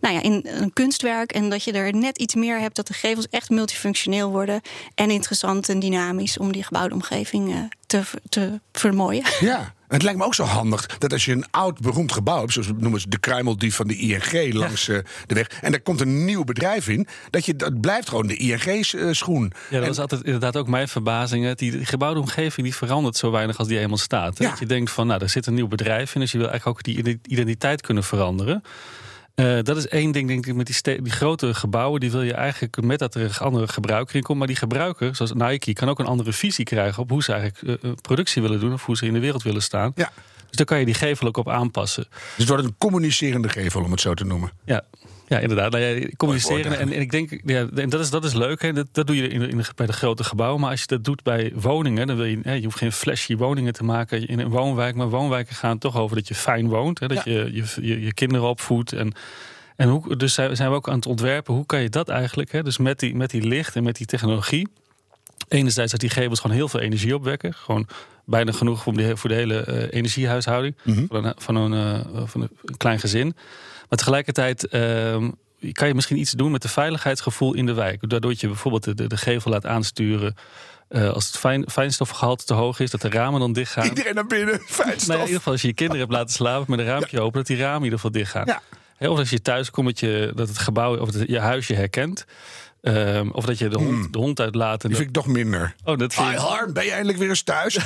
Nou 0.00 0.14
ja, 0.14 0.22
in 0.22 0.46
een 0.48 0.72
kunstwerk. 0.72 1.32
En 1.32 1.50
dat 1.50 1.64
je 1.64 1.72
er 1.72 1.94
net 1.94 2.18
iets 2.18 2.34
meer 2.34 2.58
hebt, 2.58 2.76
dat 2.76 2.86
de 2.86 2.94
gevels 2.94 3.26
echt 3.30 3.50
multifunctioneel 3.50 4.30
worden. 4.30 4.60
En 4.94 5.10
interessant 5.10 5.68
en 5.68 5.78
dynamisch 5.78 6.38
om 6.38 6.52
die 6.52 6.62
gebouwde 6.62 6.94
omgeving 6.94 7.05
eh, 7.10 7.58
te, 7.86 8.02
te 8.28 8.60
vermooien. 8.72 9.24
Ja. 9.40 9.74
Het 9.88 10.02
lijkt 10.02 10.18
me 10.18 10.24
ook 10.24 10.34
zo 10.34 10.44
handig 10.44 10.86
dat 10.98 11.12
als 11.12 11.24
je 11.24 11.32
een 11.32 11.44
oud 11.50 11.80
beroemd 11.80 12.12
gebouw 12.12 12.40
hebt, 12.40 12.52
zoals 12.52 12.68
we 12.68 12.74
noemen 12.78 13.00
ze 13.00 13.08
de 13.08 13.18
kruimeldief 13.18 13.74
van 13.76 13.86
de 13.86 13.96
ING 13.96 14.52
langs 14.52 14.88
eh, 14.88 14.98
de 15.26 15.34
weg, 15.34 15.48
en 15.60 15.70
daar 15.70 15.80
komt 15.80 16.00
een 16.00 16.24
nieuw 16.24 16.44
bedrijf 16.44 16.88
in, 16.88 17.06
dat 17.30 17.44
je 17.46 17.56
dat 17.56 17.80
blijft 17.80 18.08
gewoon 18.08 18.26
de 18.26 18.36
ING-schoen. 18.36 19.52
Ja, 19.70 19.78
dat 19.78 19.88
was 19.88 19.98
altijd 19.98 20.22
inderdaad 20.22 20.56
ook 20.56 20.68
mijn 20.68 20.88
verbazing. 20.88 21.44
hè. 21.44 21.54
Die, 21.54 21.84
gebouwde 21.84 22.20
omgeving 22.20 22.66
die 22.66 22.74
verandert 22.76 23.16
zo 23.16 23.30
weinig 23.30 23.58
als 23.58 23.68
die 23.68 23.78
eenmaal 23.78 23.96
staat. 23.96 24.38
hè. 24.38 24.48
Dat 24.48 24.58
je 24.58 24.66
denkt 24.66 24.90
van, 24.90 25.06
nou, 25.06 25.22
er 25.22 25.28
zit 25.28 25.46
een 25.46 25.54
nieuw 25.54 25.68
bedrijf 25.68 26.14
in... 26.14 26.20
dus 26.20 26.32
je 26.32 26.38
wil 26.38 26.48
eigenlijk 26.48 26.78
ook 26.78 26.84
die 26.84 26.96
ide- 26.98 27.18
identiteit 27.28 27.80
kunnen 27.80 28.04
veranderen. 28.04 28.62
Eh, 29.36 29.58
dat 29.62 29.76
is 29.76 29.88
één 29.88 30.12
ding, 30.12 30.28
denk 30.28 30.46
ik, 30.46 30.54
met 30.54 30.82
die, 30.84 31.12
grote 31.12 31.54
gebouwen... 31.54 32.00
die 32.00 32.10
wil 32.10 32.22
je 32.22 32.34
eigenlijk 32.34 32.82
met 32.82 32.98
dat 32.98 33.14
er 33.14 33.22
een 33.22 33.36
andere 33.38 33.68
gebruiker 33.68 34.16
in 34.16 34.22
komt. 34.22 34.38
Maar 34.38 34.46
die 34.46 34.56
gebruiker, 34.56 35.16
zoals 35.16 35.32
Nike, 35.32 35.72
kan 35.72 35.88
ook 35.88 35.98
een 35.98 36.06
andere 36.06 36.32
visie 36.32 36.64
krijgen... 36.64 37.02
op 37.02 37.10
hoe 37.10 37.22
ze 37.22 37.32
eigenlijk 37.32 37.82
eh, 37.82 37.90
eh, 37.90 37.96
productie 38.00 38.42
willen 38.42 38.60
doen... 38.60 38.72
of 38.72 38.84
hoe 38.84 38.96
ze 38.96 39.06
in 39.06 39.12
de 39.12 39.20
wereld 39.20 39.42
willen 39.42 39.62
staan. 39.62 39.92
Ja. 39.94 40.12
Dus 40.46 40.56
daar 40.56 40.66
kan 40.66 40.78
je 40.78 40.84
die 40.84 40.94
gevel 40.94 41.26
ook 41.26 41.36
op 41.36 41.48
aanpassen. 41.48 42.06
Dus 42.10 42.20
het 42.36 42.48
wordt 42.48 42.64
een 42.64 42.74
communicerende 42.78 43.48
gevel, 43.48 43.82
om 43.82 43.90
het 43.90 44.00
zo 44.00 44.14
te 44.14 44.24
noemen. 44.24 44.50
Ja, 44.64 44.84
ja 45.26 45.38
inderdaad. 45.38 45.72
Nou 45.72 45.84
ja, 45.84 46.08
communiceren. 46.16 46.78
En, 46.78 46.92
en 46.92 47.00
ik 47.00 47.10
denk, 47.10 47.40
ja, 47.44 47.68
en 47.74 47.88
dat 47.88 48.00
is, 48.00 48.10
dat 48.10 48.24
is 48.24 48.34
leuk. 48.34 48.62
Hè. 48.62 48.72
Dat, 48.72 48.86
dat 48.92 49.06
doe 49.06 49.16
je 49.16 49.28
in, 49.28 49.42
in 49.42 49.64
bij 49.74 49.86
de 49.86 49.92
grote 49.92 50.24
gebouwen. 50.24 50.60
Maar 50.60 50.70
als 50.70 50.80
je 50.80 50.86
dat 50.86 51.04
doet 51.04 51.22
bij 51.22 51.52
woningen, 51.54 52.06
dan 52.06 52.16
wil 52.16 52.24
je, 52.24 52.38
hè, 52.42 52.52
je 52.52 52.64
hoeft 52.64 52.78
geen 52.78 52.92
flashy 52.92 53.36
woningen 53.36 53.72
te 53.72 53.84
maken 53.84 54.28
in 54.28 54.38
een 54.38 54.48
woonwijk. 54.48 54.94
Maar 54.94 55.08
woonwijken 55.08 55.54
gaan 55.54 55.78
toch 55.78 55.96
over 55.96 56.16
dat 56.16 56.28
je 56.28 56.34
fijn 56.34 56.68
woont. 56.68 56.98
Hè, 56.98 57.08
dat 57.08 57.24
je, 57.24 57.50
je, 57.52 57.64
je 57.86 58.00
je 58.00 58.14
kinderen 58.14 58.48
opvoedt. 58.48 58.92
En, 58.92 59.12
en 59.76 59.88
hoe, 59.88 60.16
dus 60.16 60.34
zijn 60.34 60.70
we 60.70 60.76
ook 60.76 60.88
aan 60.88 60.96
het 60.96 61.06
ontwerpen. 61.06 61.54
Hoe 61.54 61.66
kan 61.66 61.82
je 61.82 61.88
dat 61.88 62.08
eigenlijk? 62.08 62.52
Hè, 62.52 62.62
dus 62.62 62.78
met 62.78 62.98
die, 62.98 63.14
met 63.14 63.30
die 63.30 63.42
licht 63.42 63.76
en 63.76 63.82
met 63.82 63.96
die 63.96 64.06
technologie. 64.06 64.68
Enerzijds 65.48 65.90
dat 65.90 66.00
die 66.00 66.10
gevels 66.10 66.40
gewoon 66.40 66.56
heel 66.56 66.68
veel 66.68 66.80
energie 66.80 67.14
opwekken. 67.14 67.54
Gewoon 67.54 67.86
bijna 68.24 68.52
genoeg 68.52 68.82
voor, 68.82 68.92
de, 68.92 69.16
voor 69.16 69.30
de 69.30 69.36
hele 69.36 69.60
eh, 69.60 69.98
energiehuishouding 69.98 70.74
van, 71.08 71.24
een, 71.24 71.34
van, 71.36 71.56
een, 71.56 71.72
eh, 71.72 72.22
van 72.24 72.40
een 72.40 72.76
klein 72.76 72.98
gezin. 72.98 73.36
Maar 73.88 73.98
tegelijkertijd 73.98 74.66
ehm, 74.66 75.30
kan 75.72 75.88
je 75.88 75.94
misschien 75.94 76.18
iets 76.18 76.30
doen 76.32 76.50
met 76.52 76.62
het 76.62 76.72
veiligheidsgevoel 76.72 77.54
in 77.54 77.66
de 77.66 77.74
wijk. 77.74 78.08
Daardoor 78.10 78.34
je 78.36 78.46
bijvoorbeeld 78.46 78.84
de, 78.84 78.94
de, 78.94 79.06
de 79.06 79.16
gevel 79.16 79.50
laat 79.50 79.66
aansturen. 79.66 80.34
eh, 80.88 81.10
als 81.10 81.26
het 81.26 81.36
fijn, 81.36 81.70
fijnstofgehalte 81.70 82.44
te 82.44 82.54
hoog 82.54 82.80
is, 82.80 82.90
dat 82.90 83.00
de 83.00 83.08
ramen 83.08 83.40
dan 83.40 83.52
dicht 83.52 83.72
gaan. 83.72 83.86
Iedereen 83.88 84.14
naar 84.14 84.26
binnen, 84.26 84.60
fijnstof. 84.66 85.06
Ja, 85.06 85.14
in 85.14 85.20
ieder 85.20 85.36
geval 85.36 85.52
als 85.52 85.62
je 85.62 85.68
je 85.68 85.74
kinderen 85.74 86.02
hebt 86.02 86.12
laten 86.12 86.34
slapen 86.34 86.66
met 86.70 86.78
een 86.78 86.86
raampje 86.86 87.20
open, 87.20 87.38
dat 87.38 87.46
die 87.46 87.56
ramen 87.56 87.76
in 87.78 87.82
ieder 87.84 87.98
geval 87.98 88.12
dicht 88.12 88.30
gaan. 88.30 88.44
Ja. 88.46 88.60
Of 89.08 89.18
als 89.18 89.30
je 89.30 89.42
thuis 89.42 89.70
komt, 89.70 89.86
dat, 89.86 90.00
je, 90.00 90.32
dat 90.34 90.48
het 90.48 90.58
gebouw 90.58 90.96
of 90.98 91.12
het, 91.12 91.28
je 91.28 91.38
huisje 91.38 91.74
herkent. 91.74 92.24
Ehm, 92.82 93.28
of 93.30 93.44
dat 93.44 93.58
je 93.58 93.68
de 93.68 93.78
hond, 93.78 94.12
de 94.12 94.18
hond 94.18 94.40
uitlaat. 94.40 94.82
En 94.82 94.88
Die 94.88 94.96
vind 94.96 95.08
ik 95.08 95.14
toch 95.14 95.26
minder. 95.26 95.74
Oh, 95.84 95.98
dat 95.98 96.14
vind 96.14 96.34
Harm, 96.36 96.72
ben 96.72 96.84
je 96.84 96.90
eindelijk 96.90 97.18
weer 97.18 97.28
eens 97.28 97.42
thuis? 97.42 97.74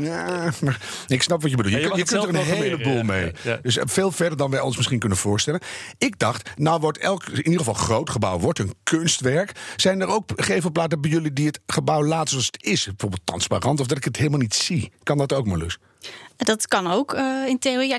Ja, 0.00 0.50
maar 0.60 0.80
ik 1.06 1.22
snap 1.22 1.42
wat 1.42 1.50
je 1.50 1.56
bedoelt. 1.56 1.74
Je, 1.74 1.80
Ja, 1.80 1.86
je 1.86 1.90
kunt- 2.04 2.08
je 2.08 2.16
mag 2.16 2.24
kunt 2.24 2.36
er 2.36 2.40
een 2.52 2.56
heleboel 2.62 3.02
mee. 3.02 3.32
Dus 3.62 3.78
veel 3.80 4.12
verder 4.12 4.38
dan 4.38 4.50
wij 4.50 4.60
ons 4.60 4.76
misschien 4.76 4.98
kunnen 4.98 5.18
voorstellen. 5.18 5.60
Ik 5.98 6.18
dacht, 6.18 6.50
nou 6.56 6.80
wordt 6.80 6.98
elk, 6.98 7.24
in 7.28 7.36
ieder 7.36 7.58
geval 7.58 7.74
groot 7.74 8.10
gebouw, 8.10 8.38
wordt 8.38 8.58
een 8.58 8.74
kunstwerk. 8.82 9.52
Zijn 9.76 10.00
er 10.00 10.06
ook 10.08 10.30
gevelplaten 10.36 11.00
bij 11.00 11.10
jullie 11.10 11.32
die 11.32 11.46
het 11.46 11.60
gebouw 11.66 12.04
laten 12.04 12.28
zoals 12.28 12.46
het 12.46 12.62
is? 12.62 12.84
Bijvoorbeeld 12.84 13.22
transparant, 13.26 13.80
of 13.80 13.86
dat 13.86 13.96
ik 13.96 14.04
het 14.04 14.16
helemaal 14.16 14.38
niet 14.38 14.54
zie. 14.54 14.92
Kan 15.02 15.18
dat 15.18 15.32
ook, 15.32 15.46
Marloes? 15.46 15.78
Dat 16.40 16.68
kan 16.68 16.90
ook 16.92 17.12
eh, 17.14 17.46
in 17.46 17.58
theorie. 17.58 17.88
Ja, 17.88 17.98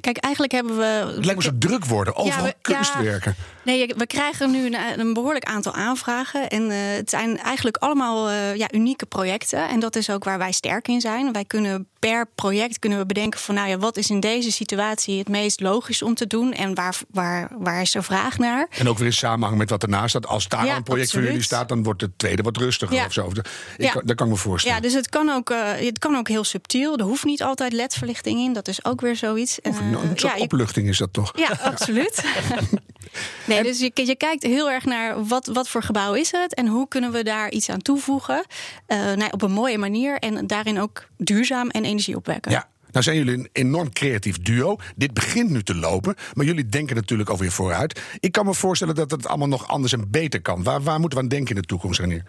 kijk, 0.00 0.16
eigenlijk 0.18 0.52
hebben 0.52 0.76
we. 0.76 0.84
Het 0.84 1.24
lijkt 1.24 1.40
me 1.40 1.42
zo 1.46 1.58
druk 1.58 1.84
worden, 1.84 2.16
overal 2.16 2.44
Ja, 2.44 2.50
we- 2.50 2.54
kunstwerken. 2.60 3.34
Nee, 3.64 3.94
we 3.96 4.06
krijgen 4.06 4.50
nu 4.50 4.66
een, 4.66 5.00
een 5.00 5.12
behoorlijk 5.14 5.44
aantal 5.44 5.72
aanvragen. 5.74 6.48
En 6.50 6.70
eh, 6.70 6.76
het 6.78 7.10
zijn 7.10 7.38
eigenlijk 7.38 7.76
allemaal 7.76 8.28
eh, 8.30 8.54
ja, 8.56 8.72
unieke 8.72 9.06
projecten. 9.06 9.68
En 9.68 9.80
dat 9.80 9.96
is 9.96 10.10
ook 10.10 10.24
waar 10.24 10.38
wij 10.38 10.52
sterk 10.52 10.88
in 10.88 11.00
zijn. 11.00 11.32
Wij 11.32 11.44
kunnen 11.44 11.86
per 11.98 12.26
project 12.34 12.78
kunnen 12.78 12.98
we 12.98 13.06
bedenken 13.06 13.40
van 13.40 13.54
nou 13.54 13.68
ja, 13.68 13.78
wat 13.78 13.96
is 13.96 14.10
in 14.10 14.20
deze 14.20 14.52
situatie 14.52 15.18
het 15.18 15.28
meest 15.28 15.60
logisch 15.60 16.02
om 16.02 16.14
te 16.14 16.26
doen 16.26 16.52
en 16.52 16.74
waar, 16.74 16.96
waar, 17.10 17.48
waar 17.58 17.80
is 17.80 17.94
er 17.94 18.04
vraag 18.04 18.38
naar. 18.38 18.66
En 18.70 18.88
ook 18.88 18.98
weer 18.98 19.06
in 19.06 19.12
samenhang 19.12 19.58
met 19.58 19.70
wat 19.70 19.82
ernaast 19.82 20.08
staat. 20.08 20.26
Als 20.26 20.48
daar 20.48 20.64
Ja, 20.66 20.76
een 20.76 20.82
project 20.82 21.10
voor 21.12 21.22
jullie 21.22 21.42
staat, 21.42 21.68
dan 21.68 21.82
wordt 21.82 22.00
het 22.00 22.10
tweede 22.18 22.42
wat 22.42 22.56
rustiger 22.56 22.96
Ja. 22.96 23.04
of 23.06 23.12
zo. 23.12 23.30
Ik 23.32 23.46
Ja. 23.76 23.92
dat 24.04 24.14
kan 24.16 24.26
ik 24.26 24.32
me 24.32 24.38
voorstellen. 24.38 24.76
Ja, 24.76 24.82
dus 24.82 24.92
het 24.92 25.08
kan, 25.08 25.30
ook, 25.30 25.52
het 25.76 25.98
kan 25.98 26.16
ook 26.16 26.28
heel 26.28 26.44
subtiel. 26.44 26.96
Er 26.96 27.04
hoeft 27.04 27.24
niet 27.24 27.42
altijd 27.42 27.72
ledverlichting 27.82 28.38
in. 28.40 28.52
Dat 28.52 28.68
is 28.68 28.84
ook 28.84 29.00
weer 29.00 29.16
zoiets. 29.16 29.58
Of 29.62 29.80
Eh, 29.80 29.86
een, 29.90 30.10
ja, 30.14 30.34
opluchting 30.38 30.88
is 30.88 30.98
dat 30.98 31.12
toch? 31.12 31.32
Ja, 31.38 31.48
absoluut. 31.62 32.24
nee, 33.46 33.62
dus 33.62 33.78
je, 33.80 33.90
je 33.94 34.16
kijkt 34.16 34.42
heel 34.42 34.70
erg 34.70 34.84
naar 34.84 35.24
wat, 35.26 35.46
wat 35.46 35.68
voor 35.68 35.82
gebouw 35.82 36.14
is 36.14 36.30
het 36.30 36.54
en 36.54 36.66
hoe 36.66 36.88
kunnen 36.88 37.12
we 37.12 37.22
daar 37.24 37.50
iets 37.50 37.68
aan 37.68 37.82
toevoegen. 37.82 38.44
eh, 38.86 38.98
nou, 38.98 39.30
op 39.30 39.42
een 39.42 39.52
mooie 39.52 39.78
manier 39.78 40.18
en 40.18 40.46
daarin 40.46 40.80
ook 40.80 41.08
duurzaam 41.16 41.68
en 41.70 41.84
energie 41.84 42.16
opwekken. 42.16 42.50
Ja. 42.52 42.70
Nou 42.90 43.04
zijn 43.04 43.16
jullie 43.16 43.34
een 43.34 43.48
enorm 43.52 43.92
creatief 43.92 44.38
duo. 44.38 44.76
Dit 44.96 45.14
begint 45.14 45.50
nu 45.50 45.62
te 45.62 45.74
lopen, 45.74 46.14
maar 46.34 46.46
jullie 46.46 46.66
denken 46.66 46.96
natuurlijk 46.96 47.30
alweer 47.30 47.52
vooruit. 47.52 48.00
Ik 48.20 48.32
kan 48.32 48.44
me 48.46 48.54
voorstellen 48.54 48.94
dat 48.94 49.10
het 49.10 49.26
allemaal 49.26 49.48
nog 49.48 49.68
anders 49.68 49.92
en 49.92 50.10
beter 50.10 50.42
kan. 50.42 50.62
Waar, 50.62 50.82
waar 50.82 51.00
moeten 51.00 51.18
we 51.18 51.24
aan 51.24 51.30
denken 51.30 51.54
in 51.54 51.60
de 51.60 51.66
toekomst, 51.66 52.00
Renier? 52.00 52.22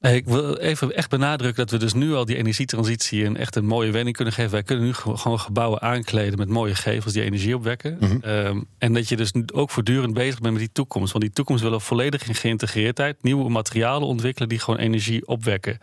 Ik 0.00 0.24
wil 0.26 0.56
even 0.56 0.94
echt 0.96 1.10
benadrukken 1.10 1.62
dat 1.66 1.70
we 1.70 1.78
dus 1.78 1.92
nu 1.92 2.14
al 2.14 2.24
die 2.24 2.36
energietransitie 2.36 3.24
een 3.24 3.36
echt 3.36 3.56
een 3.56 3.66
mooie 3.66 3.90
wending 3.90 4.16
kunnen 4.16 4.34
geven. 4.34 4.50
Wij 4.50 4.62
kunnen 4.62 4.84
nu 4.84 4.92
ge- 4.92 5.16
gewoon 5.16 5.40
gebouwen 5.40 5.82
aankleden 5.82 6.38
met 6.38 6.48
mooie 6.48 6.74
gevels 6.74 7.12
die 7.12 7.22
energie 7.22 7.54
opwekken. 7.56 7.98
Ehm, 8.22 8.60
en 8.78 8.92
dat 8.92 9.08
je 9.08 9.16
dus 9.16 9.32
ook 9.52 9.70
voortdurend 9.70 10.14
bezig 10.14 10.40
bent 10.40 10.52
met 10.52 10.62
die 10.62 10.72
toekomst. 10.72 11.12
Want 11.12 11.24
die 11.24 11.32
toekomst 11.32 11.62
willen 11.62 11.78
we 11.78 11.84
volledig 11.84 12.28
in 12.28 12.34
geïntegreerdheid 12.34 13.22
nieuwe 13.22 13.50
materialen 13.50 14.08
ontwikkelen 14.08 14.48
die 14.48 14.58
gewoon 14.58 14.80
energie 14.80 15.26
opwekken. 15.26 15.78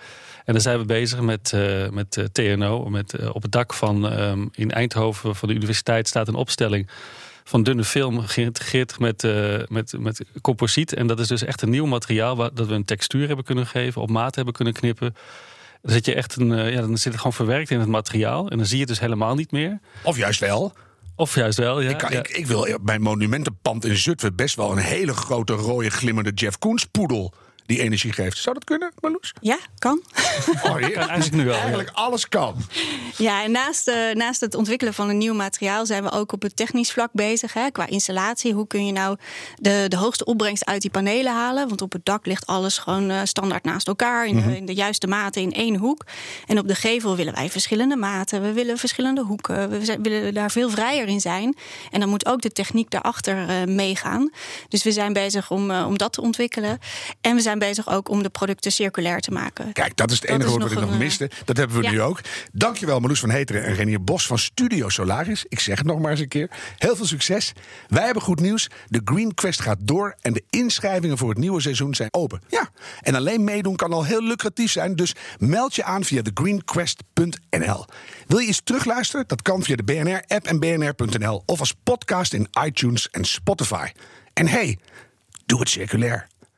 En 0.45 0.53
daar 0.53 0.61
zijn 0.61 0.79
we 0.79 0.85
bezig 0.85 1.21
met, 1.21 1.51
eh, 1.53 1.89
met 1.89 2.17
eh, 2.17 2.25
TNO. 2.31 2.89
Met, 2.89 3.13
eh, 3.13 3.29
op 3.35 3.41
het 3.41 3.51
dak 3.51 3.73
van 3.73 4.09
ehm, 4.09 4.45
in 4.51 4.71
Eindhoven 4.71 5.35
van 5.35 5.47
de 5.49 5.55
universiteit 5.55 6.07
staat 6.07 6.27
een 6.27 6.35
opstelling 6.35 6.87
van 7.43 7.63
dunne 7.63 7.83
film 7.83 8.19
geïntegreerd 8.19 8.99
met, 8.99 9.23
eh, 9.23 9.59
met, 9.67 9.93
met 9.99 10.25
composiet. 10.41 10.93
En 10.93 11.07
dat 11.07 11.19
is 11.19 11.27
dus 11.27 11.43
echt 11.43 11.61
een 11.61 11.69
nieuw 11.69 11.85
materiaal 11.85 12.35
waar 12.35 12.53
dat 12.53 12.67
we 12.67 12.73
een 12.73 12.85
textuur 12.85 13.27
hebben 13.27 13.45
kunnen 13.45 13.67
geven, 13.67 14.01
op 14.01 14.09
maat 14.09 14.35
hebben 14.35 14.53
kunnen 14.53 14.73
knippen. 14.73 15.15
Dan 15.81 15.91
zit 15.91 16.05
je 16.05 16.13
echt 16.13 16.35
een, 16.35 16.53
eh, 16.53 16.73
ja, 16.73 16.81
dan 16.81 16.97
zit 16.97 17.11
het 17.11 17.17
gewoon 17.17 17.33
verwerkt 17.33 17.69
in 17.69 17.79
het 17.79 17.89
materiaal. 17.89 18.49
En 18.49 18.57
dan 18.57 18.65
zie 18.65 18.75
je 18.75 18.81
het 18.81 18.91
dus 18.91 18.99
helemaal 18.99 19.35
niet 19.35 19.51
meer. 19.51 19.79
Of 20.03 20.17
juist 20.17 20.39
wel. 20.39 20.73
Of 21.15 21.35
juist 21.35 21.57
wel, 21.57 21.81
ja. 21.81 21.89
ik, 21.89 21.97
kan, 21.97 22.11
ja. 22.11 22.19
ik, 22.19 22.29
ik 22.29 22.47
wil 22.47 22.77
bij 22.81 22.99
Monumentenpand 22.99 23.85
in 23.85 23.97
Zutphen 23.97 24.35
best 24.35 24.55
wel 24.55 24.71
een 24.71 24.77
hele 24.77 25.13
grote 25.13 25.53
rode 25.53 25.89
glimmende 25.89 26.31
Jeff 26.31 26.57
Koens 26.57 26.85
poedel 26.85 27.33
die 27.65 27.81
energie 27.81 28.13
geeft. 28.13 28.37
Zou 28.37 28.53
dat 28.55 28.63
kunnen, 28.63 28.91
Marloes? 28.99 29.33
Ja, 29.41 29.57
kan. 29.79 30.01
Oh, 30.63 30.75
heer- 30.75 30.91
Kan 30.91 31.09
eigenlijk 31.09 31.31
nu 31.31 31.45
wel, 31.45 31.53
ja. 31.53 31.59
Eigenlijk 31.59 31.89
alles 31.93 32.29
kan. 32.29 32.55
Ja, 33.17 33.43
en 33.43 33.51
naast, 33.51 33.87
eh, 33.87 33.95
naast 34.13 34.41
het 34.41 34.55
ontwikkelen 34.55 34.93
van 34.93 35.09
een 35.09 35.17
nieuw 35.17 35.33
materiaal 35.33 35.85
zijn 35.85 36.03
we 36.03 36.11
ook 36.11 36.31
op 36.31 36.41
het 36.41 36.55
technisch 36.55 36.91
vlak 36.91 37.09
bezig. 37.11 37.53
Hè, 37.53 37.71
qua 37.71 37.87
installatie. 37.87 38.53
Hoe 38.53 38.67
kun 38.67 38.85
je 38.85 38.91
nou 38.91 39.17
de, 39.55 39.85
de 39.87 39.97
hoogste 39.97 40.25
opbrengst 40.25 40.65
uit 40.65 40.81
die 40.81 40.91
panelen 40.91 41.33
halen? 41.33 41.67
Want 41.67 41.81
op 41.81 41.91
het 41.91 42.05
dak 42.05 42.25
ligt 42.25 42.45
alles 42.45 42.77
gewoon 42.77 43.09
eh, 43.09 43.19
standaard 43.23 43.63
naast 43.63 43.87
elkaar. 43.87 44.27
In, 44.27 44.35
de- 44.41 44.57
in 44.57 44.65
de 44.65 44.73
juiste 44.73 45.07
maten 45.07 45.41
in 45.41 45.51
één 45.53 45.75
hoek. 45.75 46.05
En 46.47 46.59
op 46.59 46.67
de 46.67 46.75
gevel 46.75 47.15
willen 47.15 47.33
wij 47.33 47.49
verschillende 47.49 47.95
maten. 47.95 48.41
We 48.41 48.51
willen 48.53 48.77
verschillende 48.77 49.21
hoeken. 49.21 49.69
We 49.69 49.85
zijn- 49.85 50.03
willen 50.03 50.33
daar 50.33 50.51
veel 50.51 50.69
vrijer 50.69 51.07
in 51.07 51.21
zijn. 51.21 51.55
En 51.91 51.99
dan 51.99 52.09
moet 52.09 52.25
ook 52.25 52.41
de 52.41 52.51
techniek 52.51 52.89
daarachter 52.89 53.49
eh, 53.49 53.63
meegaan. 53.67 54.31
Dus 54.69 54.83
we 54.83 54.91
zijn 54.91 55.13
bezig 55.13 55.51
om, 55.51 55.71
om 55.71 55.97
dat 55.97 56.13
te 56.13 56.21
ontwikkelen. 56.21 56.79
En 57.21 57.35
we 57.35 57.41
zijn 57.41 57.52
bezig 57.59 57.89
ook 57.89 58.09
om 58.09 58.23
de 58.23 58.29
producten 58.29 58.71
circulair 58.71 59.19
te 59.19 59.31
maken. 59.31 59.73
Kijk, 59.73 59.95
dat 59.95 60.11
is 60.11 60.19
het 60.19 60.29
enige 60.29 60.49
woord 60.49 60.61
wat 60.61 60.71
ik 60.71 60.77
nog 60.77 60.85
nog 60.85 60.93
een, 60.93 61.05
miste. 61.05 61.29
Dat 61.45 61.57
hebben 61.57 61.77
we 61.77 61.83
ja. 61.83 61.91
nu 61.91 62.01
ook. 62.01 62.19
Dankjewel 62.51 62.99
Marloes 62.99 63.19
van 63.19 63.29
Heteren 63.29 63.63
en 63.63 63.73
Renier 63.73 64.03
Bos 64.03 64.27
van 64.27 64.39
Studio 64.39 64.89
Solaris. 64.89 65.45
Ik 65.47 65.59
zeg 65.59 65.77
het 65.77 65.87
nog 65.87 65.99
maar 65.99 66.11
eens 66.11 66.19
een 66.19 66.27
keer. 66.27 66.49
Heel 66.77 66.95
veel 66.95 67.05
succes. 67.05 67.53
Wij 67.87 68.05
hebben 68.05 68.23
goed 68.23 68.39
nieuws. 68.39 68.69
De 68.87 69.01
Green 69.05 69.33
Quest 69.33 69.61
gaat 69.61 69.77
door 69.79 70.15
en 70.21 70.33
de 70.33 70.43
inschrijvingen 70.49 71.17
voor 71.17 71.29
het 71.29 71.37
nieuwe 71.37 71.61
seizoen 71.61 71.95
zijn 71.95 72.13
open. 72.13 72.41
Ja, 72.47 72.69
en 73.01 73.15
alleen 73.15 73.43
meedoen 73.43 73.75
kan 73.75 73.93
al 73.93 74.05
heel 74.05 74.23
lucratief 74.23 74.71
zijn. 74.71 74.95
Dus 74.95 75.15
meld 75.37 75.75
je 75.75 75.83
aan 75.83 76.03
via 76.03 76.21
thegreenquest.nl. 76.21 77.85
Wil 78.27 78.39
je 78.39 78.47
iets 78.47 78.61
terugluisteren? 78.63 79.27
Dat 79.27 79.41
kan 79.41 79.63
via 79.63 79.75
de 79.75 79.83
BNR-app 79.83 80.45
en 80.45 80.59
bnr.nl. 80.59 81.43
Of 81.45 81.59
als 81.59 81.73
podcast 81.83 82.33
in 82.33 82.47
iTunes 82.65 83.09
en 83.09 83.25
Spotify. 83.25 83.87
En 84.33 84.47
hey, 84.47 84.77
doe 85.45 85.59
het 85.59 85.69
circulair. 85.69 86.27